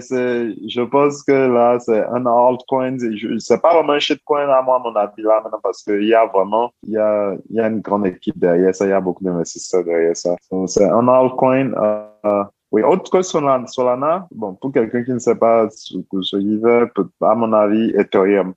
[0.01, 2.97] je pense que là, c'est un altcoin.
[3.39, 6.13] C'est pas vraiment un shitcoin à moi, à mon avis, là, maintenant, parce qu'il y
[6.13, 8.85] a vraiment, il y a, y a une grande équipe derrière ça.
[8.85, 10.35] Il y a beaucoup d'investisseurs derrière ça.
[10.67, 11.71] C'est un altcoin.
[11.73, 16.59] Euh, oui, autre que Solana, Solana, bon, pour quelqu'un qui ne sait pas ce, qu'il
[16.59, 18.53] veut, à mon avis, Ethereum.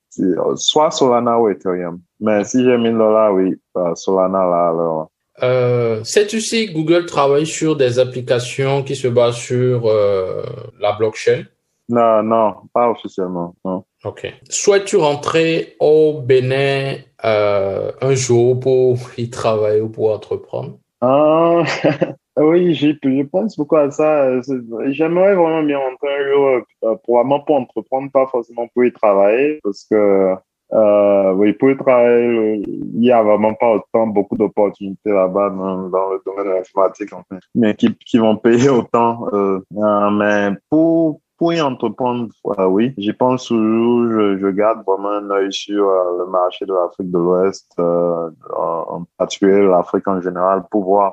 [0.57, 2.01] Soit Solana ou Ethereum.
[2.19, 3.55] Mais si j'ai 1000 dollars, oui,
[3.95, 5.11] Solana, là, alors,
[5.43, 10.43] euh, Sais-tu si Google travaille sur des applications qui se basent sur euh,
[10.81, 11.45] la blockchain?
[11.89, 13.55] Non, non, pas officiellement.
[13.65, 13.85] Non.
[14.05, 14.33] Ok.
[14.51, 20.79] Souhaites-tu rentrer au Bénin euh, un jour pour y travailler ou pour entreprendre?
[21.01, 21.63] Ah,
[22.37, 24.41] oui, je pense beaucoup à ça.
[24.89, 29.87] J'aimerais vraiment bien rentrer un jour, probablement pour entreprendre, pas forcément pour y travailler, parce
[29.91, 30.35] que
[30.73, 36.11] euh, oui, pour travailler, il y a vraiment pas autant beaucoup d'opportunités là-bas dans, dans,
[36.11, 39.29] le domaine de l'informatique, en fait, mais qui, qui vont payer autant.
[39.33, 42.29] Euh, mais pour pour y entreprendre,
[42.59, 44.11] euh, oui, j'y pense toujours.
[44.11, 48.31] Je, je, garde vraiment un œil sur euh, le marché de l'Afrique de l'Ouest, euh,
[48.57, 51.13] en particulier l'Afrique en général, pour voir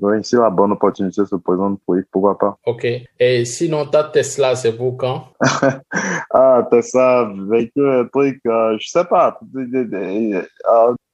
[0.00, 2.58] oui, si la bonne opportunité se présente, pour y, pourquoi pas.
[2.66, 2.86] Ok.
[3.18, 5.24] Et sinon, ta Tesla, c'est pour quand?
[6.34, 9.38] Ah, Tesla, véhicule électrique, je sais pas.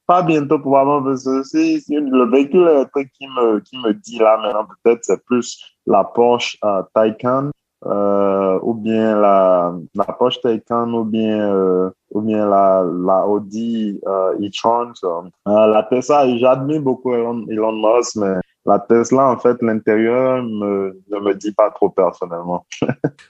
[0.06, 4.38] pas bientôt probablement parce que si, le véhicule électrique qui me, qui me dit là
[4.38, 7.50] maintenant, peut-être c'est plus la Porsche euh, Taycan
[7.86, 14.00] euh, ou bien la, la Porsche Taycan ou bien, euh, ou bien la, la Audi
[14.06, 14.92] euh, e-tron.
[15.04, 18.34] Euh, la Tesla, j'admire beaucoup Elon, Elon Musk, mais
[18.66, 22.66] la Tesla, en fait, l'intérieur me, ne me dit pas trop personnellement.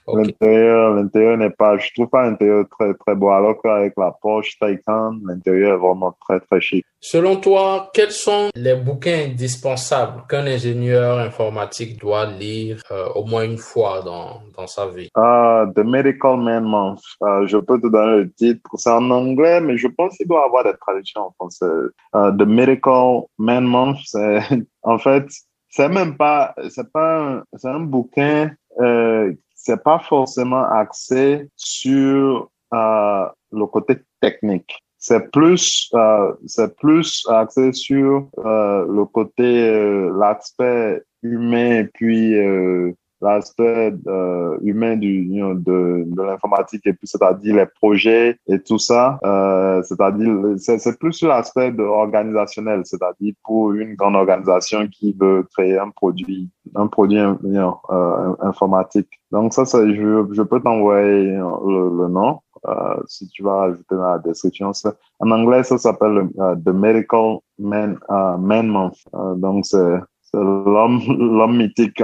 [0.07, 3.29] l'intérieur, l'intérieur n'est pas, je trouve pas l'intérieur très, très beau.
[3.29, 6.85] Alors qu'avec la Porsche Taycan, l'intérieur est vraiment très, très chic.
[7.01, 13.45] Selon toi, quels sont les bouquins indispensables qu'un ingénieur informatique doit lire euh, au moins
[13.45, 15.07] une fois dans, dans sa vie?
[15.15, 16.99] Uh, The Medical Man Month.
[17.21, 18.69] Uh, je peux te donner le titre.
[18.75, 21.65] C'est en anglais, mais je pense qu'il doit avoir des traductions en français.
[22.13, 24.41] Uh, The Medical Man Month, c'est
[24.89, 25.25] en fait,
[25.69, 33.25] c'est même pas, c'est pas, c'est un bouquin, euh, c'est pas forcément axé sur euh,
[33.51, 34.73] le côté technique.
[34.97, 42.91] C'est plus, euh, c'est plus axé sur euh, le côté, euh, l'aspect humain, puis euh,
[43.21, 49.19] l'aspect euh, humain du de, de l'informatique et puis c'est-à-dire les projets et tout ça
[49.25, 55.45] euh, c'est-à-dire c'est, c'est plus l'aspect de organisationnel c'est-à-dire pour une grande organisation qui veut
[55.53, 59.07] créer un produit un produit you euh, informatique.
[59.31, 63.95] Donc ça, ça je, je peux t'envoyer le, le nom euh, si tu vas ajouter
[63.95, 64.71] dans la description.
[65.19, 68.97] En anglais ça s'appelle uh, The Medical Man, uh, Man Month.
[69.13, 72.01] Uh, donc c'est c'est l'homme, l'homme mythique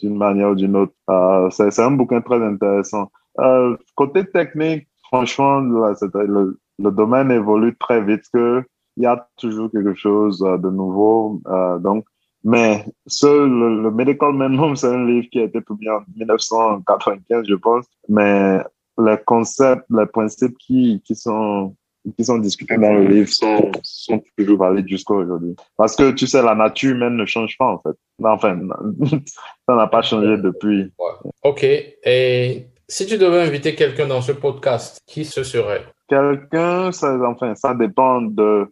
[0.00, 0.92] d'une manière ou d'une autre.
[1.10, 3.10] Euh, c'est, un bouquin très intéressant.
[3.38, 8.64] Euh, côté technique, franchement, là, le, le domaine évolue très vite que
[8.96, 11.40] il y a toujours quelque chose euh, de nouveau.
[11.48, 12.06] Euh, donc,
[12.44, 17.46] mais ce, le, le Medical Minimum, c'est un livre qui a été publié en 1995,
[17.46, 17.86] je pense.
[18.08, 18.62] Mais
[18.98, 21.74] les concepts, les principes qui, qui sont
[22.16, 25.56] qui sont discutés dans le livre sont, sont toujours valides jusqu'à aujourd'hui.
[25.76, 27.96] Parce que, tu sais, la nature humaine ne change pas, en fait.
[28.22, 28.58] Enfin,
[29.68, 30.92] ça n'a pas changé depuis.
[30.98, 31.30] Ouais.
[31.44, 31.64] OK.
[31.64, 35.84] Et si tu devais inviter quelqu'un dans ce podcast, qui ce serait?
[36.08, 38.68] Quelqu'un, ça, enfin, ça dépend de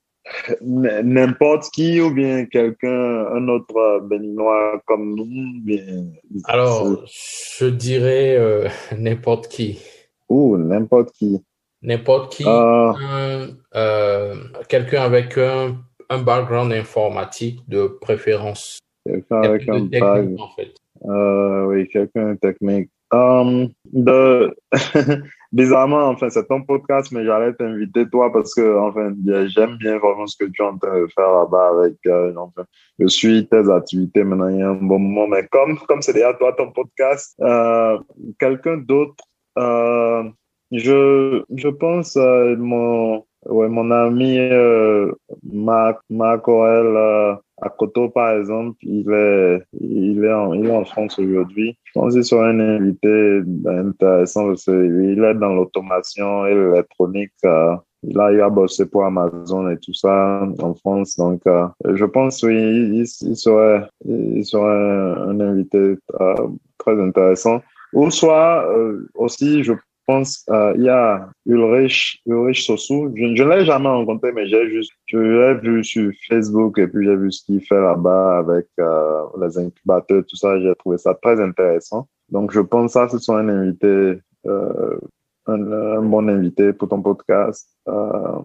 [0.62, 5.60] n'importe qui ou bien quelqu'un, un autre béninois comme nous.
[5.62, 6.06] Bien,
[6.44, 8.68] Alors, je dirais euh,
[8.98, 9.80] n'importe qui.
[10.28, 11.42] Ou n'importe qui
[11.84, 14.34] n'importe qui, euh, euh,
[14.68, 15.76] quelqu'un avec un,
[16.10, 18.78] un, background informatique de préférence.
[19.06, 20.40] Quelqu'un avec un background.
[20.40, 20.74] En fait.
[21.04, 22.90] euh, oui, quelqu'un technique.
[23.12, 24.56] Um, de...
[25.52, 29.14] Bizarrement, enfin, c'est ton podcast, mais j'allais t'inviter toi parce que, enfin,
[29.46, 32.64] j'aime bien vraiment ce que tu es en train de faire là-bas avec, euh, enfin,
[32.98, 36.14] je suis tes activités maintenant il y a un bon moment, mais comme, comme c'est
[36.14, 37.96] déjà toi ton podcast, euh,
[38.40, 39.22] quelqu'un d'autre,
[39.58, 40.24] euh,
[40.72, 45.12] je, je pense à mon, ouais, mon ami euh,
[45.42, 50.76] Marc, Marc Aurel euh, à Koto, par exemple, il est, il est, en, il est
[50.76, 51.76] en France aujourd'hui.
[51.84, 57.32] Je pense qu'il sera un invité intéressant parce qu'il est dans l'automation et l'électronique.
[57.44, 61.16] Euh, il a eu à bosser pour Amazon et tout ça en France.
[61.16, 66.34] Donc, euh, je pense, oui, il, serait, il serait un, invité euh,
[66.78, 67.62] très intéressant.
[67.94, 68.68] Ou soit
[69.14, 69.72] aussi, je
[70.06, 73.12] pense, euh, il y a Ulrich, Ulrich Sossou.
[73.16, 77.06] Je, ne l'ai jamais rencontré, mais j'ai juste, je l'ai vu sur Facebook et puis
[77.06, 80.60] j'ai vu ce qu'il fait là-bas avec euh, les incubateurs, tout ça.
[80.60, 82.08] J'ai trouvé ça très intéressant.
[82.30, 84.98] Donc, je pense que ça, ce soit un invité, euh,
[85.46, 87.68] un, bon invité pour ton podcast.
[87.88, 88.38] Euh,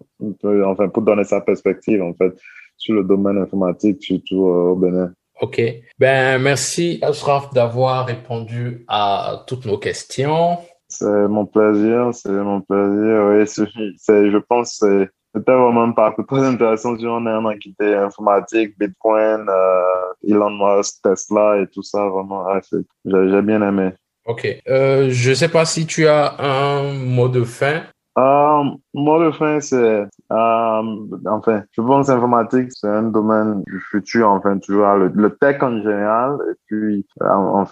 [0.65, 2.33] enfin, pour donner sa perspective, en fait,
[2.77, 5.11] sur le domaine informatique, surtout au Bénin.
[5.41, 5.61] OK.
[5.97, 10.57] Ben, merci, Ashraf, d'avoir répondu à toutes nos questions.
[10.89, 13.25] C'est mon plaisir, c'est mon plaisir.
[13.27, 17.69] Oui, c'est, je pense que c'était vraiment un parcours très intéressant sur un an qui
[17.69, 22.07] était informatique, Bitcoin, euh, Elon Musk, Tesla et tout ça.
[22.07, 22.59] Vraiment, ah,
[23.05, 23.91] j'ai, bien aimé.
[24.25, 24.47] Ok.
[24.67, 27.83] Euh, je sais pas si tu as un mot de fin.
[28.17, 28.63] Euh,
[28.95, 30.81] mot de fin, c'est, euh,
[31.25, 35.61] enfin, je pense que l'informatique, c'est un domaine du futur, enfin, toujours le, le tech
[35.63, 36.37] en général.
[36.51, 37.65] Et puis, euh,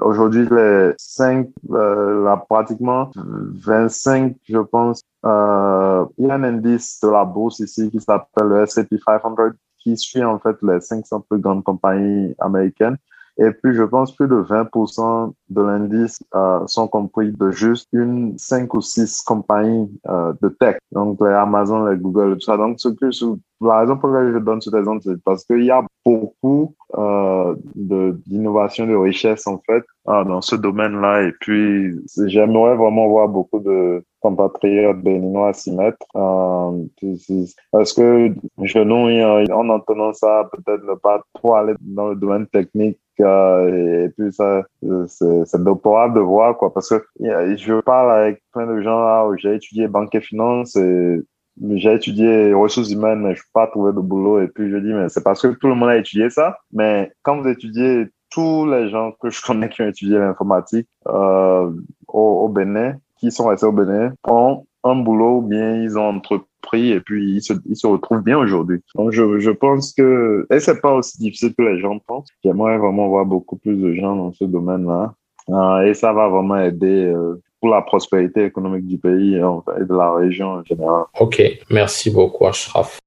[0.00, 6.98] aujourd'hui, les cinq, euh, là, pratiquement 25, je pense, euh, il y a un indice
[7.00, 9.34] de la bourse ici qui s'appelle le S&P 500
[9.78, 12.96] qui suit en fait les 500 plus grandes compagnies américaines.
[13.38, 18.36] Et puis, je pense plus de 20% de l'indice euh, sont compris de juste une,
[18.38, 20.76] cinq ou six compagnies euh, de tech.
[20.92, 22.56] Donc, les Amazon, les Google, tout ça.
[22.56, 23.10] Donc, ce que,
[23.60, 27.54] la raison pour laquelle je donne cet exemple, c'est parce qu'il y a beaucoup euh,
[27.74, 31.22] d'innovation, de, de richesse, en fait, euh, dans ce domaine-là.
[31.22, 31.94] Et puis,
[32.26, 35.98] j'aimerais vraiment voir beaucoup de compatriotes béninois s'y mettre.
[36.16, 36.84] Euh,
[37.72, 42.46] parce que je nous, en entendant ça, peut-être ne pas trop aller dans le domaine
[42.46, 44.62] technique et puis ça
[45.06, 46.72] c'est déplorable de voir quoi.
[46.72, 50.76] Parce que je parle avec plein de gens là où j'ai étudié banque et finance
[50.76, 51.20] et
[51.70, 54.40] j'ai étudié ressources humaines mais je peux pas trouver de boulot.
[54.40, 56.58] Et puis je dis mais c'est parce que tout le monde a étudié ça.
[56.72, 61.70] Mais quand vous étudiez tous les gens que je connais qui ont étudié l'informatique euh,
[62.08, 66.49] au, au Bénin qui sont restés au Bénin ont un boulot bien ils ont entrepris
[66.60, 68.80] pris et puis il se, il se retrouve bien aujourd'hui.
[68.94, 72.28] Donc je, je pense que et c'est pas aussi difficile que les gens pensent.
[72.44, 75.14] J'aimerais vraiment voir beaucoup plus de gens dans ce domaine-là
[75.48, 79.94] euh, et ça va vraiment aider euh, pour la prospérité économique du pays et de
[79.94, 81.04] la région en général.
[81.18, 83.00] Ok, merci beaucoup Ashraf.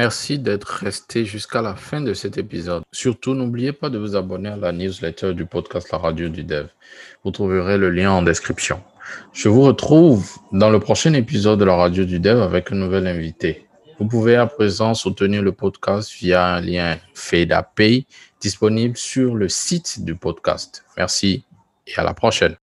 [0.00, 2.82] Merci d'être resté jusqu'à la fin de cet épisode.
[2.90, 6.68] Surtout, n'oubliez pas de vous abonner à la newsletter du podcast La Radio du Dev.
[7.22, 8.82] Vous trouverez le lien en description.
[9.34, 13.06] Je vous retrouve dans le prochain épisode de La Radio du Dev avec un nouvel
[13.06, 13.66] invité.
[13.98, 18.06] Vous pouvez à présent soutenir le podcast via un lien FEDAPay
[18.40, 20.82] disponible sur le site du podcast.
[20.96, 21.44] Merci
[21.86, 22.56] et à la prochaine.